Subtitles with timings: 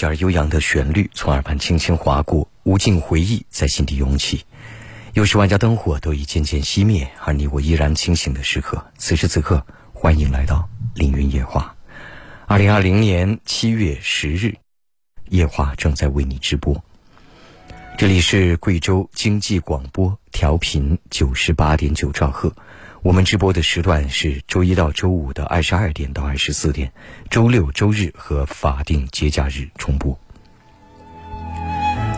[0.00, 4.46] 这悠扬的旋律从耳畔轻轻划过，无尽回忆在心底涌起。
[5.12, 8.82] 又是万家灯火都已渐渐熄灭，而你我依然清醒的时刻。
[8.96, 11.76] 此时此刻，欢迎来到凌云夜话。
[12.46, 14.54] 二零二零年七月十日，
[15.28, 16.82] 夜话正在为你直播。
[17.98, 22.50] 这里是贵州经济广播，调频九十八点九兆赫。
[23.02, 26.92] 我们直播的时段是周一到周五的二十二点到二十四点，
[27.30, 30.18] 周六、周日和法定节假日重播。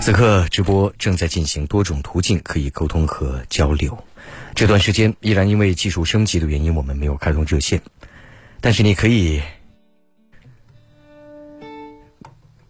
[0.01, 3.97] 此刻直播正在进行，多种途径可以沟通和交流。
[4.57, 7.80] 这段时间依然因为技术升级的原因，我们没有开通热线，
[8.60, 9.41] 但是你可以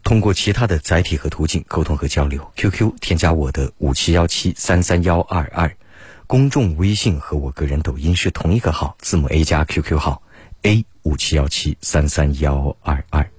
[0.03, 2.47] 通过其他的载体和途径沟通和交流。
[2.57, 5.75] QQ 添加我的五七幺七三三幺二二。
[6.33, 10.23] 公众微信和我个人抖音是同一个号，字母 A 加 QQ 号
[10.63, 13.31] A 五七幺七三三幺二二。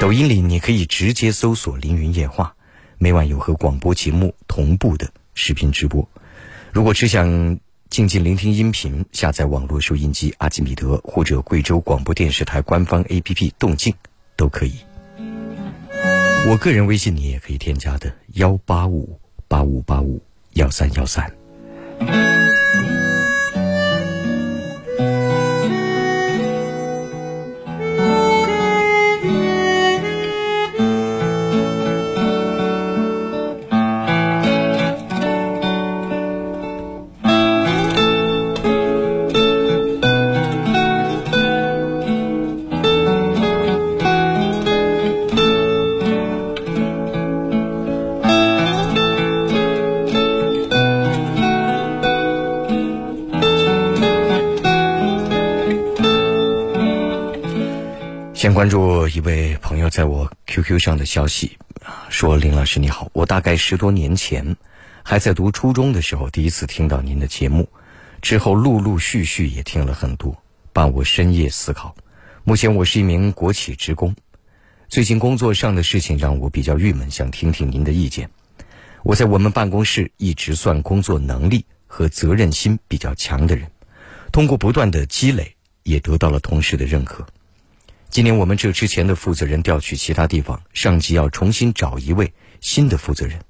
[0.00, 2.56] 抖音里你可以直接搜索“凌云夜话”，
[2.98, 6.08] 每晚有和广播节目同步的视频直播。
[6.72, 13.94] 如果只想静静聆听音频，下载网络收音机阿基米德或者贵州广播电视台官方 APP 动静
[14.34, 14.74] 都可以。
[16.50, 20.20] 我个人微信你也可以添加的幺八五八五八五
[20.54, 21.32] 幺三幺三。
[22.00, 22.55] 先
[58.56, 61.58] 关注一位朋友在我 QQ 上的消息，
[62.08, 64.56] 说：“林老师你好，我大概十多年前
[65.02, 67.68] 还在读初中的时候，第一次听到您的节目，
[68.22, 71.94] 之后陆陆续续也听了很多，伴我深夜思考。
[72.44, 74.16] 目前我是一名国企职工，
[74.88, 78.30] 最近工作上的事情让我比较郁闷，想听听您的意见。
[79.02, 83.70] 我在我们办公室一直算工作能力和责任心比较强的人，
[84.32, 87.26] 通过不断的积累，也得到了同事的认可。”
[88.16, 92.32] 今年我们这之前的负责人调去其他地方，上级要重新找一位
[92.62, 93.40] 新的负责人。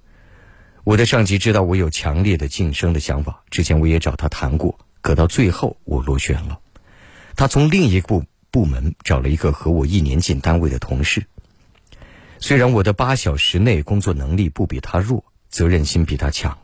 [0.82, 6.58] 我的上级知道我有强烈的晋升的想法，之前我也找他谈过，可到最后我落选了。
[7.36, 11.24] 他从另一部部门找了一个和我一年进单位的同事。
[12.40, 16.58] 虽然我的八小时内工作能力不比他弱，责任心比他强，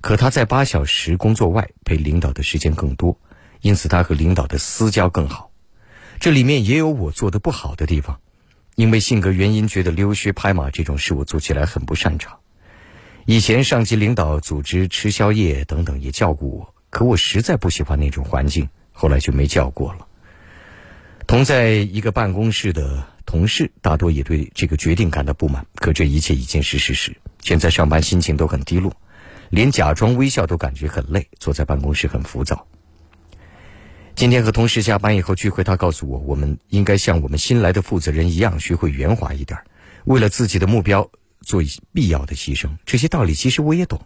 [0.00, 3.20] 可他在八小时工作外陪领导的时间更多，
[3.60, 5.50] 因此他和领导的私交更好。
[6.20, 8.20] 这里面也有我做的不好的地方，
[8.76, 12.38] 因为性格原因，觉得溜须拍马这种事我做起来很不擅长。
[13.26, 20.06] 以前上级领导组织吃宵夜等等也叫过我，可我实在不喜欢那种环境，后来就没叫过了。
[21.26, 27.16] 同在一个办公室的同事大多也对这个决定感到不满，可这一切已经是事实。
[27.40, 28.94] 现在上班心情都很低落，
[29.48, 32.66] 连假装微笑都感觉很累，坐在办公室很浮躁。
[34.16, 39.58] 今天和同事下班以后聚会，他告诉我，我们应该像我们新来的负责人一样，学会圆滑一点，
[40.04, 41.10] 为了自己的目标
[41.40, 41.60] 做
[41.92, 42.68] 必要的牺牲。
[42.86, 44.00] 这些道理其实我也懂，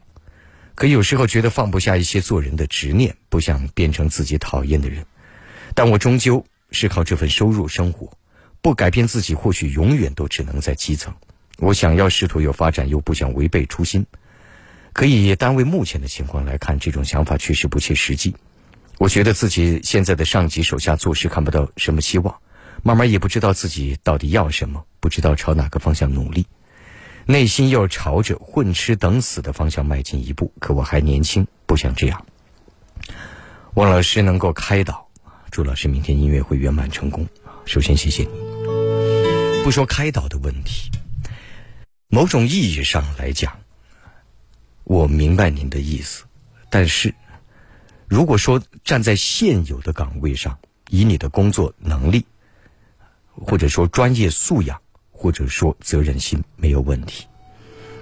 [0.75, 5.05] 可有时候觉得放不下一些做人的执念，不想变成自己讨厌的人。
[5.75, 8.11] 但我终究是靠这份收入生活，
[8.63, 11.15] 不改变自己，或许永远都只能在基层。
[11.59, 14.07] 我想要试图有发展，又不想违背初心。
[14.95, 18.35] 可以单位目前的情况来看，这种想法确实不切实际。
[18.99, 22.41] 我觉得自己现在的上级手下做事看不到什么希望，
[22.83, 26.47] 慢慢也不知道自己到底要什么，不知道朝哪个方向努力，
[27.25, 30.53] 内心要朝着混吃等死的方向迈进一步。
[30.59, 32.27] 可我还年轻，不想这样。
[33.75, 35.09] 王老师能够开导，
[35.53, 37.25] 祝老师明天音乐会圆满成功。
[37.67, 38.31] 首先谢谢你。
[39.63, 40.91] 不说开导的问题，
[42.09, 43.61] 某种意义上来讲，
[44.83, 46.25] 我明白您的意思，
[46.69, 47.15] 但是。
[48.09, 50.59] 如果说站在现有的岗位上，
[50.89, 52.25] 以你的工作能力，
[53.35, 54.81] 或者说专业素养，
[55.13, 57.27] 或者说责任心没有问题，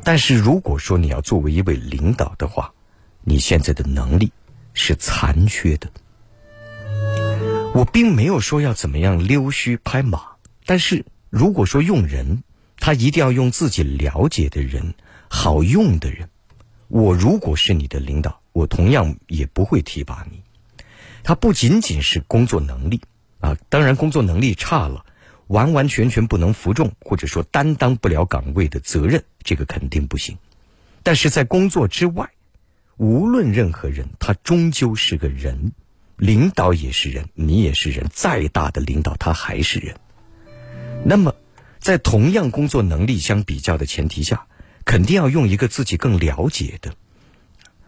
[0.05, 2.73] 但是如果说你要作为一位领导的话，
[3.23, 4.31] 你现在的能力
[4.75, 5.91] 是残缺的。
[7.75, 12.45] 我并没有说要怎么样溜须拍马，但是如果说用人，
[12.79, 14.95] 他一定要用自己了解的人，
[15.29, 16.29] 好用的人。
[16.87, 18.41] 我如果是你的领导。
[18.57, 20.43] 我同样也不会提拔你。
[21.23, 23.03] 他不仅仅是工作能力
[23.39, 25.05] 啊，当然工作能力差了，
[25.47, 30.39] 完完全全不能服众，或者说担当不了岗位的责任，这个肯定不行。
[31.03, 32.31] 但是在工作之外，
[32.97, 35.73] 无论任何人，他终究是个人，
[36.17, 39.95] 领导也是人，你也是人，再大的领导他还是人。
[41.05, 41.35] 那么，
[41.79, 44.47] 在同样工作能力相比较的前提下，
[44.87, 46.95] 肯定要用一个自己更了解的，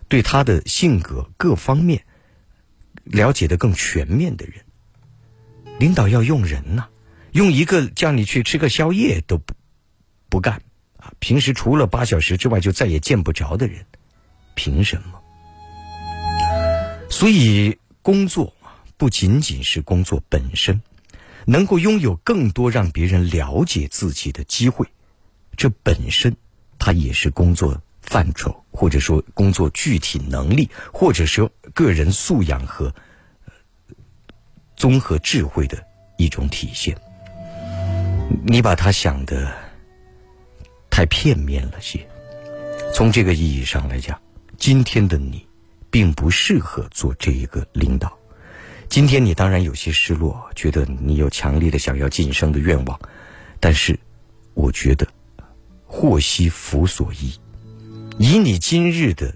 [0.09, 2.05] 对他的性格各方面
[3.05, 4.65] 了解的更全面的人。
[5.79, 6.89] 领导要用人呐，
[7.33, 9.55] 用一个叫你去吃个宵夜都不
[10.29, 10.63] 不干
[10.97, 13.87] 啊，平时除了八小时之外就再也见不着的人。
[14.55, 15.21] 凭什么？
[17.11, 18.55] 所以，工作
[18.97, 20.83] 不仅仅是工作本身，
[21.47, 24.89] 能够拥有更多让别人了解自己的机会，
[25.57, 26.37] 这本身
[26.79, 32.93] 它也是工作范畴，或者说工作具体能力，或者说个人素养和
[34.77, 35.77] 综合智慧的
[36.17, 36.97] 一种体现。
[38.47, 39.55] 你把它想的
[40.89, 42.07] 太片面了些，
[42.95, 44.19] 从这个意义上来讲。
[44.57, 45.47] 今天的你，
[45.89, 48.19] 并不适合做这一个领导。
[48.89, 52.99] 今天你当然有些失落，觉得你有强烈的想要晋升的愿望，
[53.61, 53.97] 但是，
[54.55, 55.07] 我觉得，
[55.87, 57.33] 祸兮福所依。
[58.21, 59.33] 以你今日的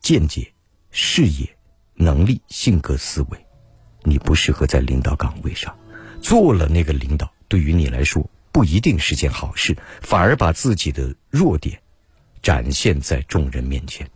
[0.00, 0.50] 见解、
[0.90, 1.46] 视野、
[1.94, 3.46] 能力、性格、思维，
[4.02, 5.76] 你不适合在领导岗位上。
[6.22, 11.82] 做了那个领导，对于你来说不一定是件好事，反而把自己的弱点
[12.40, 14.08] 展现在众人面前。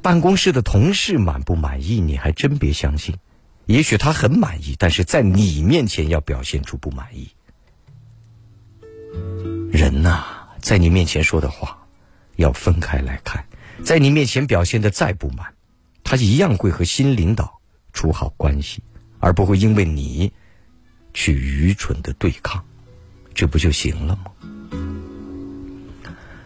[0.00, 2.00] 办公室的同事满不满意？
[2.00, 3.18] 你还真别相信，
[3.66, 7.28] 也许他很满意，但是在你面前要表现出不满意。
[9.70, 10.24] 人呐，
[10.62, 11.85] 在你面前说的话，
[12.36, 13.44] 要分开来看。
[13.84, 15.46] 在你面前表现的再不满，
[16.02, 17.60] 他一样会和新领导
[17.92, 18.82] 处好关系，
[19.18, 20.32] 而不会因为你
[21.12, 22.64] 去愚蠢的对抗，
[23.34, 24.32] 这不就行了吗？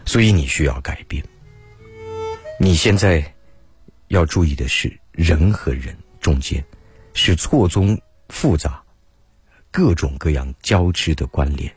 [0.05, 1.23] 所以你需要改变。
[2.59, 3.23] 你现在。
[4.11, 6.61] 要注意的是，人和人中间
[7.13, 7.97] 是错综
[8.27, 8.83] 复杂、
[9.71, 11.73] 各种各样交织的关联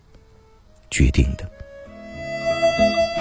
[0.91, 1.49] 决定的，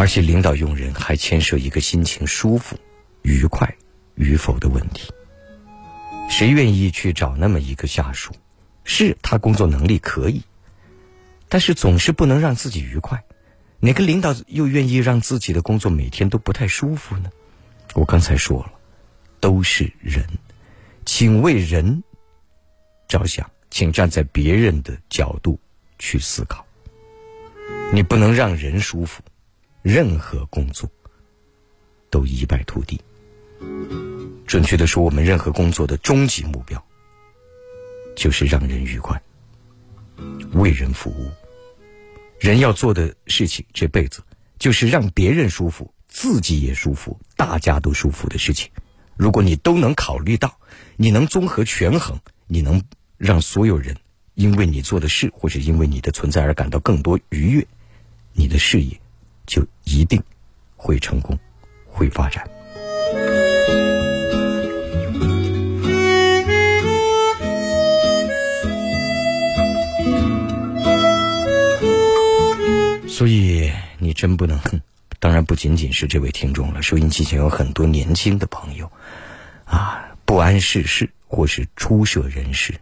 [0.04, 2.78] 而且领导用人还牵涉一个心情舒服、
[3.22, 3.74] 愉快
[4.16, 5.10] 与否的问题。
[6.30, 8.34] 谁愿意去找那么一个下属？
[8.84, 10.42] 是他工作能力可以，
[11.48, 13.24] 但是总是不能让自己愉快。
[13.80, 17.32] 哪个领导又愿意让自己的工作每天都不太舒服呢？
[17.94, 18.74] 我刚才说了。
[19.40, 20.28] 都是人，
[21.06, 22.04] 请为人
[23.08, 25.58] 着想，请站在别人的角度
[25.98, 26.66] 去思考。
[27.94, 29.22] 你不能让人舒服，
[29.84, 30.90] 任何工作
[32.10, 33.00] 都一败涂地。
[34.48, 36.82] 准确的说，我们任何工作的终极目标
[38.16, 39.22] 就是让人愉快，
[40.54, 41.30] 为人服务。
[42.40, 44.24] 人要做的事情，这辈子
[44.58, 48.72] 就是让别人舒服，自己也舒服，大家都舒服的事情。
[49.18, 50.58] 如果你都能考虑到，
[50.96, 52.82] 你能综合权衡，你能
[53.18, 53.98] 让所有人
[54.34, 57.68] 因为你做的事或者因为你的存在而感到更多愉悦，
[58.32, 58.98] 你的事业
[59.46, 60.22] 就一定
[60.76, 61.38] 会成功，
[61.88, 62.48] 会发展。
[73.08, 74.60] 所以你真不能。
[75.20, 78.92] 当然不仅仅是这位听众了，收音机前有很多年轻的朋友，
[79.64, 82.74] 啊，不谙世事或是初涉人士，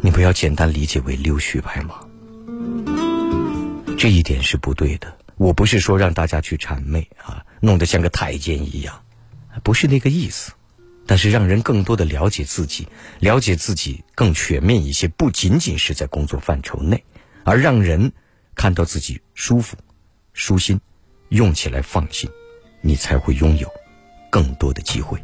[0.00, 2.05] 你不要简单理解为溜须拍马，
[3.96, 5.16] 这一点是不对的。
[5.36, 9.02] 我不是说让大家去谄媚啊，弄得像个太监一样，
[9.62, 10.52] 不是那个意思。
[11.08, 12.88] 但是让人更多的了解自己，
[13.20, 17.04] 了解自己更全面一些，不仅仅是在工作范畴内，
[17.44, 18.12] 而让人
[18.54, 19.76] 看到自己舒服。
[20.32, 20.80] 舒心，
[21.28, 22.28] 用起来放心，
[22.80, 23.70] 你才会拥有
[24.30, 25.22] 更多的机会。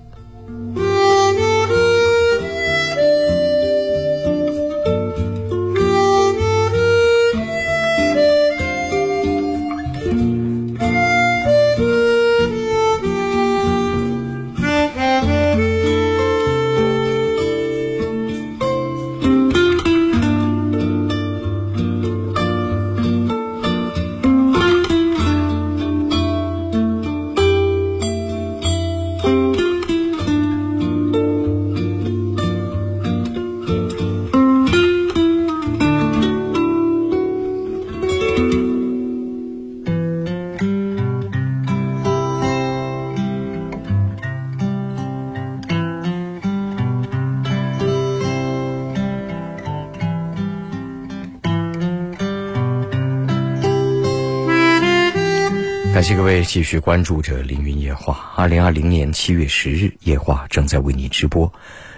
[56.03, 58.33] 感谢各位继续关注着凌云夜话。
[58.35, 61.51] 二零二零年七月十日，夜话正在为你直播。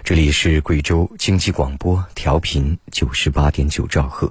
[0.03, 4.31] 这里是贵州经济广播，调频九十八点九兆赫。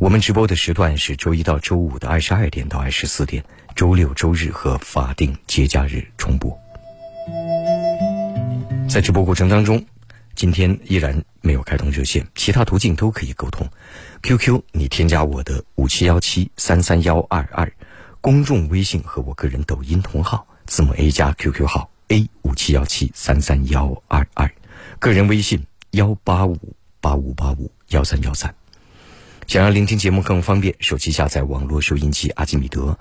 [0.00, 3.44] 我们直播的时段是周一到周五的二十二点到二十四点，
[3.76, 6.52] 周六、周日和法定节假日重播。
[8.88, 9.80] 在直播过程当中，
[10.34, 13.64] 今天依然没有开通热线，其他途径都可以沟通。
[14.22, 17.72] QQ，你添加我的五七幺七三三幺二二。
[18.24, 24.50] 公众微信和我个人抖音同号，字母 A 加 QQ 号 A 五七幺七三三幺二二，
[24.98, 26.58] 个人微信幺八五
[27.02, 28.54] 八五八五幺三幺三。
[29.46, 32.98] 想要聆听节目更方便，手机下载网络收音机阿基米德，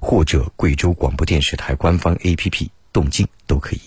[0.00, 3.80] 或者贵州广播电视台官方 APP 动静都可以。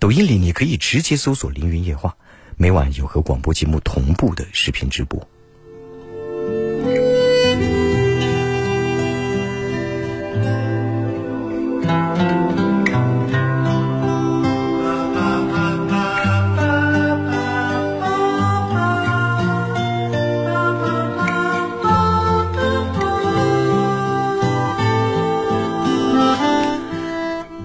[0.00, 2.16] 抖音里你可以直接搜索“凌云夜话”，
[2.58, 5.24] 每晚有和广播节目同步的视频直播。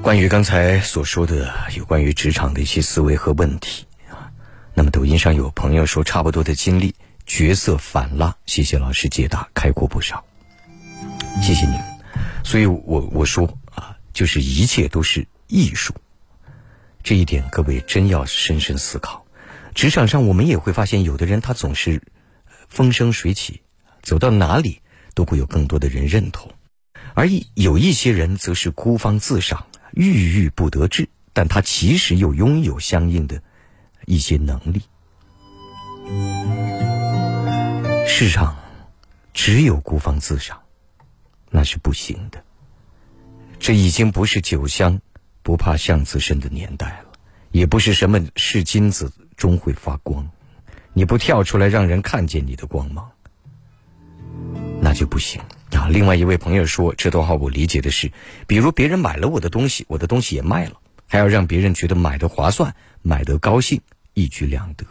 [0.09, 4.31] 关于刚才所说的有关于职场的一些思维和问题啊，
[4.73, 6.95] 那么抖音上有朋友说差不多的经历，
[7.27, 10.25] 角色反拉，谢谢老师解答，开阔不少，
[11.43, 11.83] 谢谢你们。
[12.43, 15.93] 所以我我说啊，就是一切都是艺术，
[17.03, 19.27] 这一点各位真要深深思考。
[19.75, 22.01] 职场上我们也会发现，有的人他总是
[22.67, 23.61] 风生水起，
[24.01, 24.81] 走到哪里
[25.13, 26.51] 都会有更多的人认同，
[27.13, 29.67] 而有一些人则是孤芳自赏。
[29.93, 33.41] 郁郁不得志，但他其实又拥有相应的
[34.05, 34.83] 一些能力。
[38.07, 38.57] 世上
[39.33, 40.61] 只有孤芳自赏，
[41.49, 42.43] 那是不行的。
[43.59, 45.01] 这已经不是酒香
[45.43, 47.11] 不怕巷子深的年代了，
[47.51, 50.29] 也不是什么是金子终会发光，
[50.93, 53.11] 你不跳出来让人看见你的光芒，
[54.81, 55.41] 那就不行。
[55.71, 58.11] 啊，另外一位朋友说，这段话我理解的是，
[58.47, 60.73] 比如别人买了我的东西，我的东西也卖了，
[61.07, 63.81] 还要让别人觉得买的划算，买的高兴，
[64.13, 64.85] 一举两得。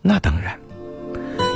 [0.00, 0.58] 那当然，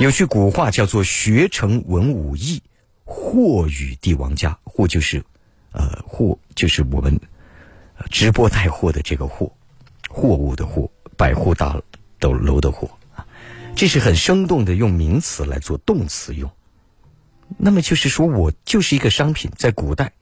[0.00, 2.62] 有句古话叫做“学成文武艺，
[3.04, 5.24] 货与帝王家”，货就是，
[5.72, 7.18] 呃，货就是我们
[8.10, 9.50] 直播带货的这个货，
[10.08, 11.80] 货物的货，百货大
[12.18, 13.26] 斗楼的货啊，
[13.74, 16.50] 这是很生动的用名词来做动词用。
[17.58, 20.12] 那么就是说，我就是一个商品，在古代，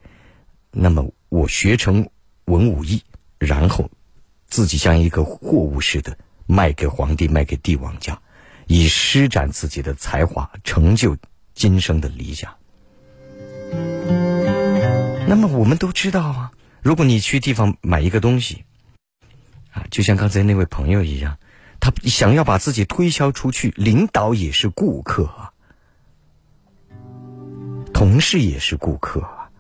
[0.71, 2.09] 那么我学成
[2.47, 3.03] 文武艺，
[3.39, 3.91] 然后
[4.47, 6.17] 自己像一个货物似的
[6.47, 8.21] 卖给皇帝，卖给帝王家，
[8.67, 11.17] 以施展自己的才华，成就
[11.55, 12.55] 今生的理想。
[15.27, 18.65] 那么我们都知道啊，如果你去地方买一个东西，
[19.71, 21.39] 啊，就像刚才那位朋友一样，
[21.79, 25.53] 他想要把自己推销出去，领导也是顾客啊。
[27.99, 29.51] 同事也是顾客啊，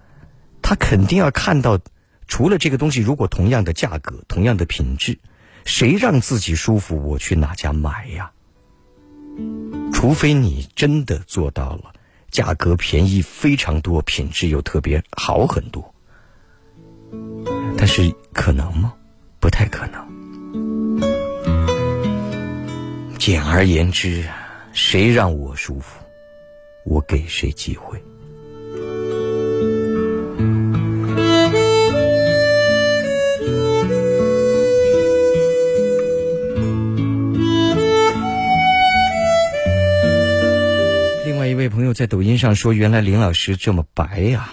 [0.62, 1.80] 他肯定要看到，
[2.28, 5.18] 除了这个东西，如果同样的价格、同样的品质，
[5.64, 8.30] 谁让自己舒服，我去哪家买呀？
[9.92, 11.92] 除非你真的做到了，
[12.30, 15.92] 价格便宜非常多，品质又特别好很多。
[17.76, 18.95] 但是可能吗？
[19.40, 21.00] 不太可能。
[23.18, 24.25] 简而言之，
[24.73, 25.99] 谁让我舒服，
[26.85, 28.00] 我给谁机会。
[41.99, 44.49] 在抖音上说：“原来林老师这么白呀！”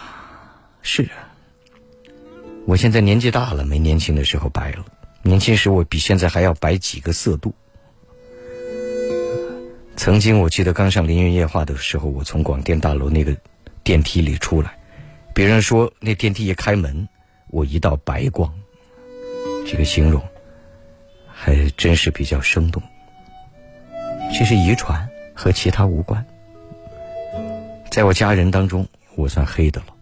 [0.82, 1.30] 是啊，
[2.66, 4.84] 我现在年纪大了，没年轻的时候白了。
[5.22, 7.54] 年轻时我比现在还要白几个色度。
[9.96, 13.38] 曾经我记得刚上凌云夜话的时候，我从广电大楼那个
[13.84, 14.76] 电梯里出来，
[15.36, 17.08] 别人说那电梯一开门，
[17.50, 18.52] 我一道白光。
[19.68, 20.20] 这个形容
[21.32, 22.82] 还真是比较生动。
[24.36, 26.26] 这是遗传，和其他无关。
[27.92, 29.95] 在我家人当中，我算黑的了。：“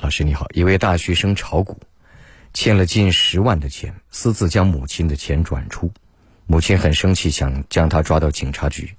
[0.00, 1.80] 老师你好，一位大学生炒股，
[2.52, 5.90] 欠了近十万的钱，私自将母亲的钱转出，
[6.46, 8.94] 母亲很生气，想将他抓到警察局，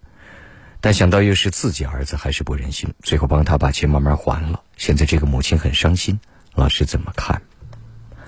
[0.81, 4.61] 但想到又是自己儿子，还是不忍心，最后帮他把钱慢慢还了。
[4.75, 6.19] 现在这个母亲很伤心，
[6.53, 7.41] 老师怎么看？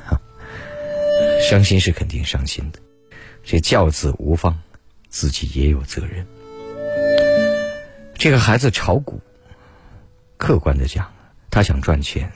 [1.50, 2.80] 伤心是肯定伤心的，
[3.44, 4.58] 这教子无方，
[5.10, 6.26] 自己也有责任。
[8.16, 9.22] 这个孩子炒股。”
[10.38, 11.12] 客观的讲，
[11.50, 12.32] 他想赚钱，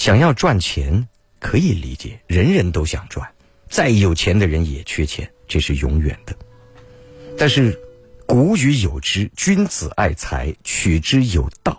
[0.00, 1.06] 想要赚钱
[1.38, 3.30] 可以理解，人人都想赚，
[3.68, 6.34] 再有钱的人也缺钱，这是永远的。
[7.36, 7.78] 但是，
[8.26, 11.78] 古语有之：“君子爱财，取之有道。”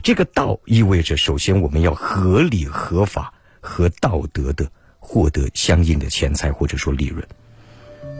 [0.00, 4.70] 这个道意味着，首先我们要合理、合法和道德的
[5.00, 7.26] 获得相应的钱财或者说利润。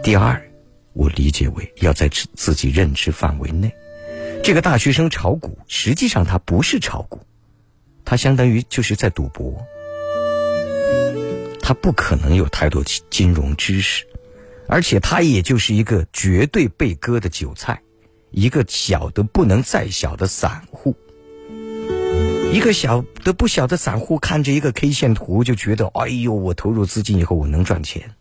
[0.03, 0.45] 第二，
[0.93, 3.73] 我理解为要在自自己认知范围内。
[4.43, 7.21] 这个大学生炒股，实际上他不是炒股，
[8.07, 9.55] 他相当于就是在赌博。
[11.61, 14.07] 他不可能有太多金融知识，
[14.69, 17.83] 而且他也就是一个绝对被割的韭菜，
[18.31, 20.97] 一个小的不能再小的散户。
[22.53, 28.13] 一个小的不小的散户看着一个 K 线图就觉得，哎呦，我投入资金以后我能赚钱，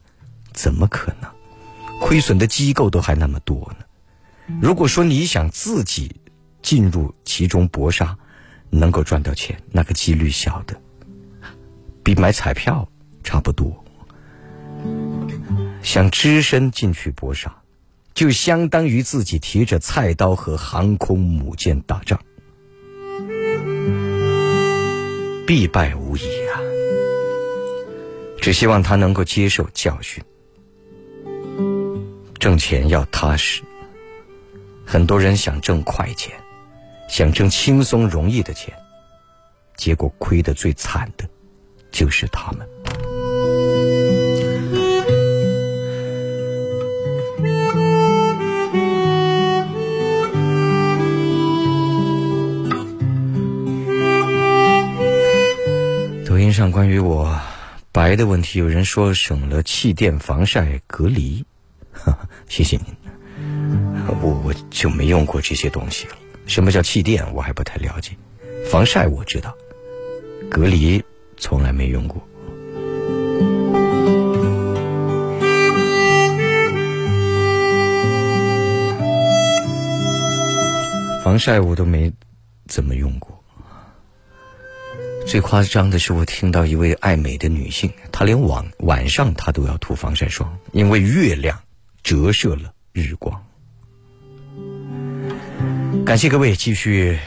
[0.51, 1.29] 怎么可能？
[2.01, 3.85] 亏损的机构都还那么多呢。
[4.59, 6.15] 如果说你想自己
[6.63, 8.17] 进入其中搏杀，
[8.75, 10.75] 能够赚到钱，那个几率小的，
[12.03, 12.87] 比买彩票
[13.23, 13.83] 差不多。
[15.81, 17.55] 想只身进去搏杀，
[18.13, 22.19] 就相当于自己提着菜刀和航空母舰打仗，
[25.45, 26.59] 必败无疑啊！
[28.41, 30.23] 只希望他能够接受教训，
[32.39, 33.63] 挣钱要踏实。
[34.85, 36.31] 很多人想挣快钱，
[37.07, 38.73] 想挣轻松容易的钱，
[39.77, 41.27] 结果亏得最惨的，
[41.91, 42.67] 就是他们。
[56.25, 57.39] 抖音上关于我
[57.91, 61.45] 白的问题，有人说省了气垫、防晒、隔离，
[62.49, 62.93] 谢谢您。
[64.21, 66.05] 我我就没用过这些东西。
[66.47, 67.25] 什么叫气垫？
[67.33, 68.11] 我还不太了解。
[68.71, 69.55] 防晒我知道，
[70.49, 71.03] 隔离
[71.37, 72.21] 从来没用过。
[81.23, 82.13] 防晒我都没
[82.67, 83.43] 怎么用过。
[85.25, 91.59] 最夸张的是，我听到一位爱美的女性，她连晚晚上她都要涂防晒霜，因为月亮
[92.03, 93.43] 折射了日光。
[96.05, 97.17] 感谢各位继续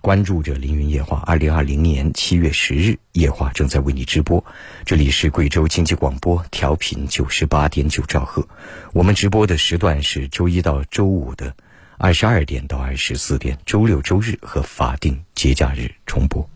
[0.00, 1.16] 关注着《凌云夜话》。
[1.22, 4.44] 二零二零年七月十日，夜话正在为你直播。
[4.84, 8.46] 这里是贵州经济广播，调频九十八点九兆赫。
[8.92, 11.52] 我们直播的时段是周一到周五的
[11.98, 16.48] 二十二点到二十四点，周六、周日和法定节假日重播。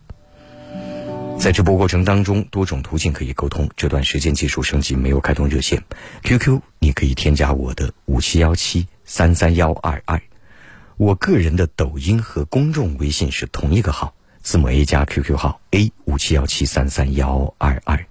[1.41, 3.69] 在直播过程当中，多种途径可以沟通。
[3.77, 5.83] 这段时间技术升级，没有开通热线。
[6.23, 10.23] QQ 你可以添加我的五七幺七三三幺二二。
[10.97, 18.07] 我个人的抖音和公众微信是同一个号，字母 A 加 QQ 号 A 五七幺七三三幺二二。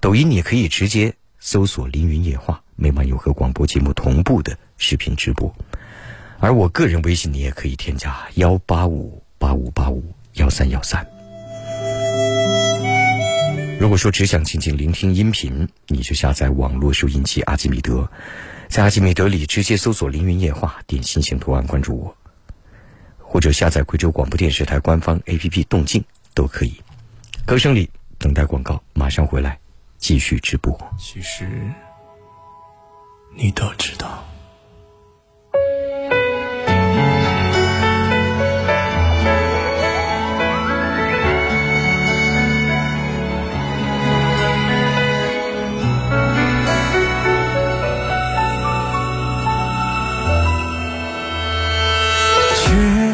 [0.00, 5.54] 抖音你可以直接搜索“凌云夜话”，每晚有和广播节目同步的视频直播。
[6.40, 11.06] 而我个人微信你也可以添加幺八五八五八五幺三幺三。
[13.78, 18.10] 如果说只想静静聆听音频，你就下载网络收音机阿基米德，
[18.68, 22.16] 在阿基米德里直接搜索“凌云夜话”，点心形图案关注我。
[23.34, 26.80] 或者下载贵州广播电视台官方 APP 动静都可以。
[27.44, 29.58] 歌声里等待广告，马上回来
[29.98, 30.72] 继续直播。
[30.96, 31.44] 其实
[33.34, 34.24] 你都知道。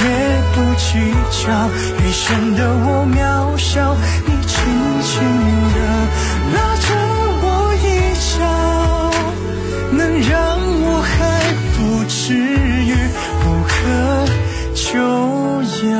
[0.00, 0.10] 你越
[0.54, 0.86] 不计
[1.30, 1.50] 较，
[1.98, 3.16] 余生的我渺
[3.56, 3.96] 小。
[4.26, 4.56] 你轻
[5.02, 5.10] 轻
[5.74, 5.76] 地
[6.54, 6.88] 拉着
[7.42, 7.46] 我
[7.82, 7.84] 衣
[8.38, 8.38] 角，
[9.96, 10.32] 能让
[10.84, 11.10] 我还
[11.74, 12.94] 不至于
[13.44, 13.70] 无可
[14.74, 14.86] 救
[15.88, 15.96] 药。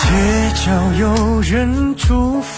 [0.00, 0.04] 街
[0.54, 0.66] 角
[0.98, 1.04] 有
[1.42, 2.57] 人祝福，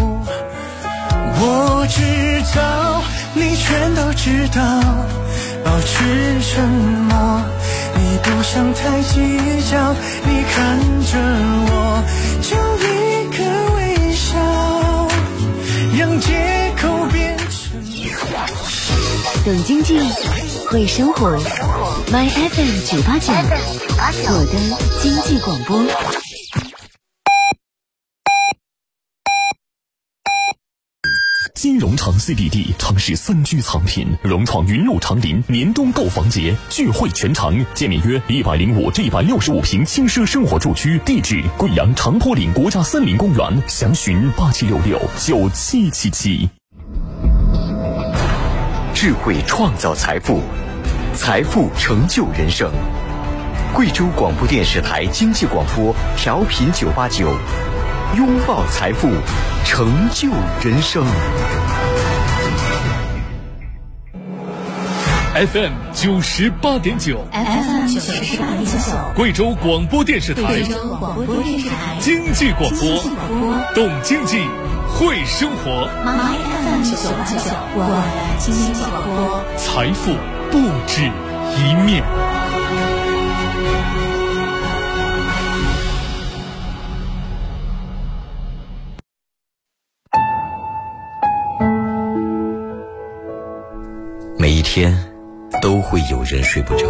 [1.43, 1.99] 我知
[2.55, 3.01] 道，
[3.33, 4.61] 你全都知道，
[5.65, 7.41] 保持沉默。
[7.95, 9.15] 你不想太计
[9.71, 11.17] 较，你看着
[11.67, 12.03] 我，
[12.43, 12.89] 就一
[13.35, 13.39] 个
[13.75, 13.79] 微
[14.13, 14.37] 笑，
[15.97, 16.27] 让借
[16.79, 17.47] 口变成。
[19.43, 19.99] 懂经济，
[20.69, 21.35] 会生活
[22.11, 23.33] ，My FM 九八九，
[24.27, 24.53] 我的
[25.01, 25.83] 经济广播。
[31.53, 46.47] 金融城 CBD 城市三居藏品，融创云入长林年终购房节聚会全城，建面约一百零五至一百六十五平轻奢生活住区，地址贵阳长坡岭国家森林公园，详询八七六六九七七七。
[48.93, 50.41] 智慧创造财富，
[51.15, 52.71] 财富成就人生。
[53.73, 57.33] 贵州广播电视台经济广播调频九八九，
[58.15, 59.09] 拥抱财富，
[59.65, 60.29] 成就
[60.63, 61.03] 人生。
[65.33, 70.41] FM 九十八点九，FM 九十八点九，贵州广播电视台。
[70.41, 71.97] 贵州广播电视台。
[72.01, 73.73] 经济广播，广播。
[73.73, 74.43] 懂经济，
[74.89, 79.41] 会生活，，My FM 九八九，我的经济广播。
[79.57, 80.11] 财富
[80.51, 81.09] 不止
[81.57, 82.03] 一面。
[94.37, 94.91] 每一天
[95.61, 96.87] 都会有人睡不着，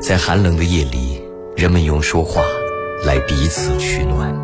[0.00, 1.22] 在寒冷的夜里，
[1.56, 2.42] 人们用说话
[3.06, 4.34] 来彼此取暖。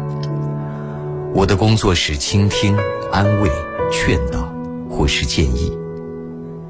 [1.34, 2.76] 我的工作是倾听、
[3.10, 3.50] 安慰、
[3.90, 4.50] 劝导，
[4.88, 5.76] 或是建议。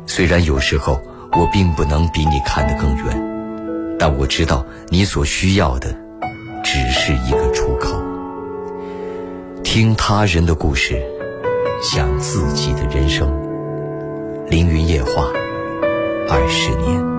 [0.06, 1.00] 虽然有时候
[1.32, 5.94] 我并不能比你看得更远，但我知道你所需要的
[6.64, 7.94] 只是一个出口。
[9.62, 11.02] 听他人的故事，
[11.82, 13.30] 想自己的人生。
[14.48, 15.28] 凌云夜话，
[16.28, 17.17] 二十年。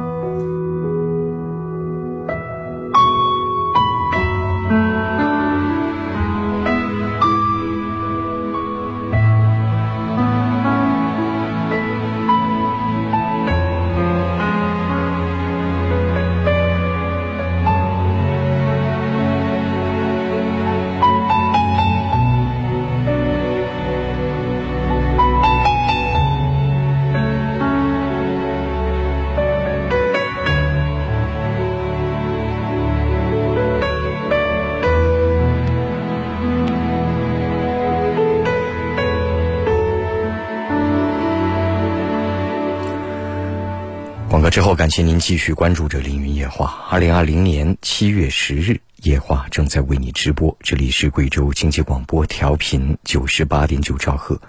[44.49, 46.87] 之后，感谢您继续关注着凌云夜话。
[46.89, 54.41] 二零二零年七月十日，夜话正在为你直播，这里是贵州经济广播调频九十八点九兆赫。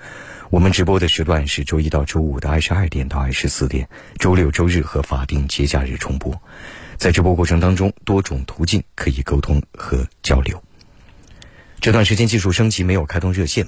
[0.48, 6.40] 我们直播的时段是周一到周五的二十二点到二十四点，周六、周日和法定节假日重播。
[6.96, 10.62] 在直播过程当中，多种途径可以沟通和交流。
[11.80, 13.66] 这段时间技术升级，没有开通热线，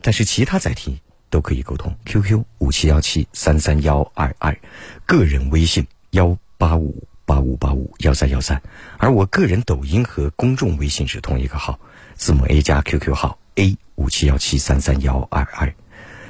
[0.00, 1.94] 但是其他载体都可以沟通。
[2.04, 4.58] QQ 五七幺七三三幺二二，
[5.06, 8.60] 个人微信幺八五八五八五幺三幺三，
[8.98, 11.78] 而我个人抖音和公众微信是同一个号，
[12.14, 15.74] 字母 A 加 QQ 号 A 五七幺七三三幺二二。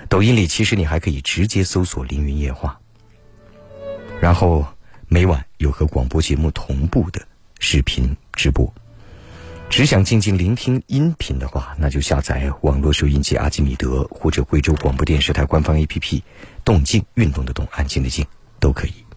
[0.08, 2.80] 抖音里其实你还可以直接搜索“凌云夜话”，
[4.20, 4.66] 然后
[5.06, 7.20] 每晚有和广播节目同步的
[7.60, 8.72] 视频直播。
[9.70, 16.20] 只想静静聆听音频的话，那就下载网络收音机阿基米德或者贵州广播电视台官方 APP“
[16.64, 18.26] 动静运动的动，安静的静”
[18.58, 19.07] 都可以。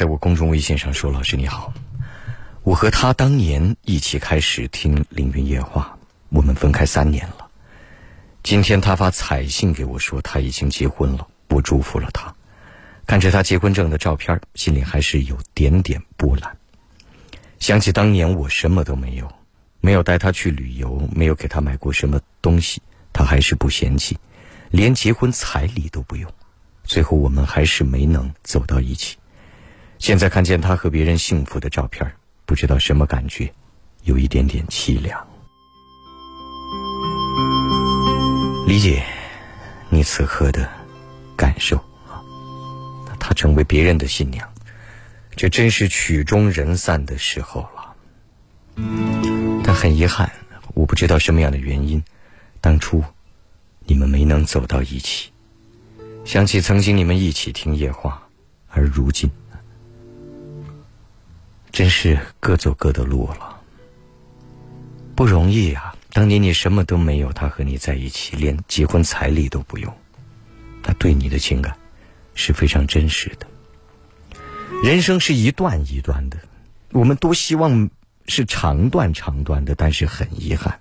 [0.00, 1.74] 在我公众微信上说：“老师你好，
[2.62, 5.98] 我和他当年一起开始听《凌云夜话》，
[6.30, 7.50] 我们分开三年了。
[8.42, 12.34] 今天他发彩信给我说他已经结婚了，我祝福了他。
[13.06, 16.56] 看着他结婚证的照片，心里还是有点点波澜。
[17.58, 19.30] 想起当年我什么都没有，
[19.82, 22.80] 没有带他去旅游，没有给他买过什么东西，
[23.12, 24.16] 他还是不嫌弃，
[24.70, 26.32] 连结婚彩礼都不用。
[26.84, 29.18] 最后我们还是没能走到一起。”
[30.00, 32.10] 现在看见他和别人幸福的照片，
[32.46, 33.52] 不知道什么感觉，
[34.04, 35.28] 有一点点凄凉。
[38.66, 39.04] 理解
[39.90, 40.66] 你此刻的
[41.36, 41.76] 感受
[42.08, 42.24] 啊，
[43.20, 44.48] 他成为别人的新娘，
[45.36, 47.94] 这真是曲终人散的时候了。
[49.62, 50.32] 但很遗憾，
[50.72, 52.02] 我不知道什么样的原因，
[52.62, 53.04] 当初
[53.84, 55.30] 你们没能走到一起。
[56.24, 58.26] 想起曾经你们一起听夜话，
[58.70, 59.30] 而如今。
[61.72, 63.60] 真是各走各的路了，
[65.14, 65.94] 不容易啊！
[66.12, 69.94] 当年你什么都没有，他和你在一起，连结婚彩礼都不用，
[70.82, 71.76] 他对你的情感
[72.34, 73.46] 是非常真实的。
[74.82, 76.38] 人生是一段一段的，
[76.90, 77.88] 我们多希望
[78.26, 80.80] 是长段长段的，但是很遗憾，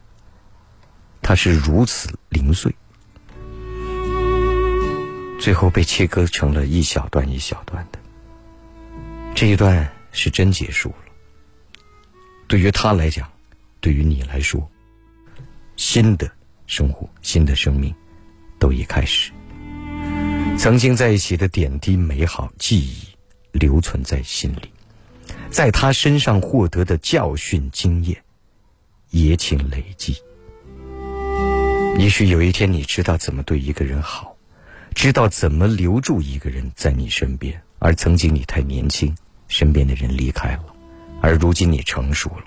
[1.21, 2.73] 他是如此零碎，
[5.39, 7.99] 最后被切割成了一小段一小段的，
[9.35, 9.87] 这一段。
[10.11, 10.95] 是真结束了。
[12.47, 13.29] 对于他来讲，
[13.79, 14.67] 对于你来说，
[15.75, 16.29] 新的
[16.65, 17.93] 生活、新的生命
[18.57, 19.31] 都已开始。
[20.57, 23.07] 曾经在一起的点滴美好记忆
[23.51, 24.71] 留存在心里，
[25.49, 28.21] 在他身上获得的教训经验
[29.11, 30.17] 也请累积。
[31.97, 34.35] 也许有一天你知道怎么对一个人好，
[34.95, 39.15] 知道怎么留住一个人在你身边，而曾经你太年轻。
[39.49, 40.65] 身边的人离开了，
[41.21, 42.45] 而如今你成熟了，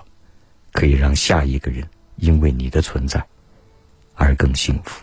[0.73, 1.87] 可以让下一个人
[2.17, 3.23] 因为你的存在
[4.15, 5.03] 而更幸福。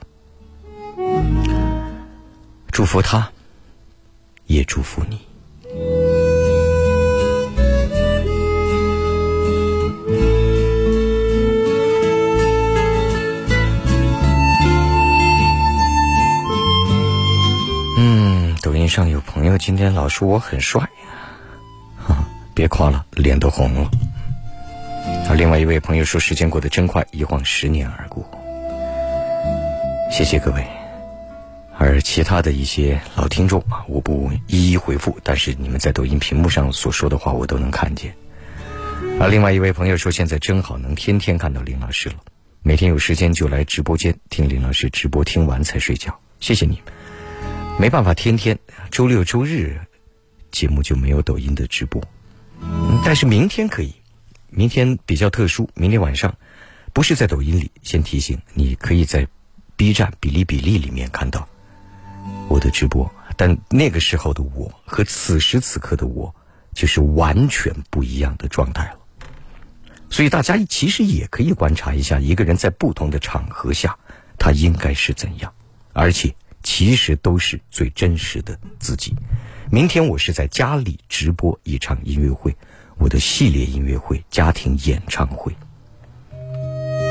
[2.71, 3.29] 祝福他，
[4.45, 5.19] 也祝福你。
[17.97, 20.89] 嗯，抖音上有朋友今天老说我很帅。
[22.60, 23.89] 别夸了，脸都红了。
[25.30, 28.30] 而另外一位朋友说：“时间过得真快，一晃十年而过。”
[30.12, 30.67] 谢谢各位。
[31.78, 38.13] 而其他的一些老听众啊，我不一一回复，但是你们在抖音屏幕上所说的话，我都能看见。
[39.22, 42.15] 而另外一位朋友说：“现在真好，能天天看到林老师了。
[42.62, 46.13] 每天有时间就来直播间听林老师直播，听完才睡觉。
[46.41, 46.82] 谢谢你。
[47.80, 48.60] 没办法，天天
[48.91, 49.80] 周六周日
[50.52, 52.04] 节目就没有抖音的直播。”
[53.04, 53.95] 但是明天可以，
[54.50, 55.69] 明天比较特殊。
[55.74, 56.38] 明天晚上，
[56.93, 59.28] 不是在抖音里，先提醒你可以在
[59.76, 61.48] B 站、哔哩哔哩里面看到
[62.48, 63.12] 我的直播。
[63.38, 66.36] 但那个时候的我和此时此刻的我，
[66.74, 69.00] 就是完全不一样的状态了。
[70.10, 73.98] 所以大家其实也可以观察一下，一个人在不同的场合下，
[74.38, 75.54] 他应该是怎样，
[75.93, 79.15] 而且其实都是最真实的自己。
[79.71, 82.55] 明天我是在家里直播一场音乐会，
[82.97, 85.53] 我的系列音乐会家庭演唱会。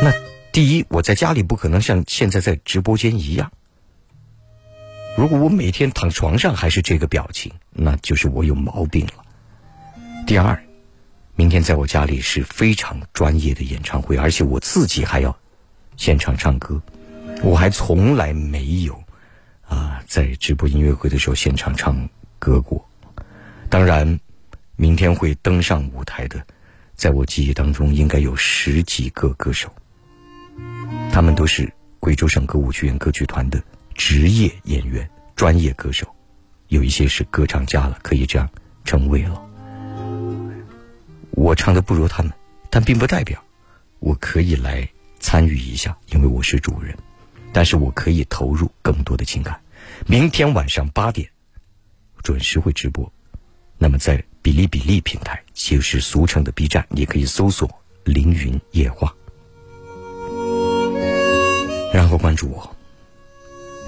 [0.03, 0.13] 那
[0.51, 3.53] 第一，我在家里不可能像现在在直播间一样。
[5.17, 9.25] 如果我每天躺床上还是这个表情，那就是我有毛病了。
[10.27, 10.61] 第二，
[11.37, 15.39] 明天在我家里是非常专业的演唱会，而且我自己还要
[15.97, 16.83] 现场唱歌，
[17.41, 19.01] 我还从来没有
[19.65, 22.09] 啊在直播音乐会的时候现场唱。
[22.39, 22.89] 歌过，
[23.69, 24.21] 当然，
[24.77, 26.45] 明天会登上舞台的，
[26.95, 29.73] 在我记忆当中应该有十几个歌手，
[31.13, 31.73] 他们都是。
[32.01, 33.61] 贵州省歌舞剧院歌剧团的
[33.93, 36.07] 职业演员、专业歌手，
[36.69, 38.49] 有一些是歌唱家了，可以这样
[38.85, 39.45] 称谓了。
[41.33, 42.33] 我唱的不如他们，
[42.71, 43.43] 但并不代表
[43.99, 46.97] 我可以来参与一下，因为我是主人。
[47.53, 49.61] 但是我可以投入更多的情感。
[50.07, 51.29] 明天晚上八点
[52.23, 53.13] 准时会直播。
[53.79, 57.71] 那么在哔哩哔哩平台，就是俗称的 B 站，你可以搜索
[58.05, 59.15] “凌云夜话”，
[61.95, 62.77] 然后关注我，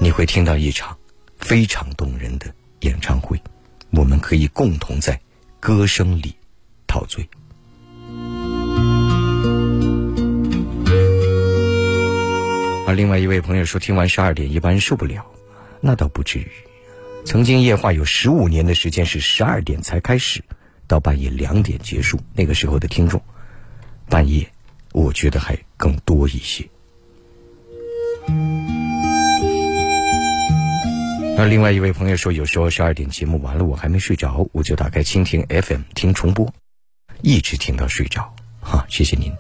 [0.01, 0.97] 你会听到一场
[1.39, 3.41] 非常动人的演唱会。
[3.91, 5.21] 我们可以共同在
[5.59, 6.37] 歌声里
[6.87, 7.29] 陶醉。
[12.87, 15.27] 而另外一位朋友说，听完十二点一般受不了，
[15.81, 16.49] 那倒不至于。
[17.25, 20.43] 曾经夜话有十五年的时间是十二点才开始，
[20.87, 22.19] 到半夜两点结束。
[22.35, 23.23] 那个时候的听众，
[24.09, 24.51] 半夜
[24.93, 26.69] 我觉得还更多一些。
[31.39, 36.53] 而另外一位朋友说，有时候十二点节目完了，我还没睡着，我就打开蜻蜓 FM 听重播，
[37.23, 38.35] 一直听到睡着。
[38.61, 39.33] 哈，谢谢您，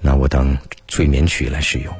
[0.00, 1.92] 那我当催眠曲来使用。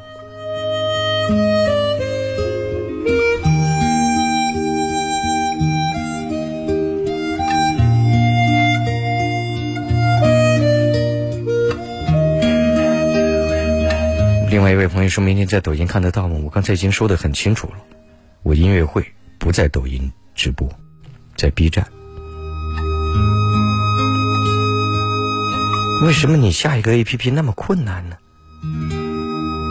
[14.64, 16.38] 外一位朋友说明天在抖音看得到吗？
[16.42, 17.74] 我刚才已经说的很清楚了，
[18.42, 19.04] 我音乐会
[19.38, 20.66] 不在抖音直播，
[21.36, 21.86] 在 B 站。
[26.02, 28.16] 为什么你下一个 APP 那么困难呢？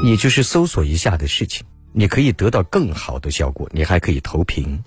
[0.03, 4.83] 也就是搜索一下的事情，你可以得到更好的效果，你还可以投屏。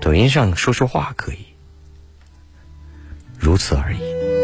[0.00, 1.44] 抖音上说说话可以，
[3.38, 4.37] 如此而已。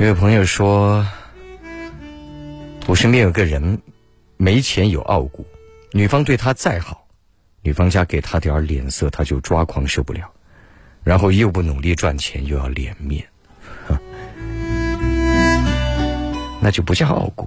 [0.00, 1.06] 有位朋友说。
[2.86, 3.82] 我身边有个人，
[4.38, 5.44] 没钱有傲骨，
[5.92, 7.06] 女方对他再好，
[7.60, 10.32] 女方家给他点脸色他就抓狂受不了，
[11.04, 13.28] 然后又不努力赚钱又要脸面，
[16.62, 17.46] 那就不叫傲骨，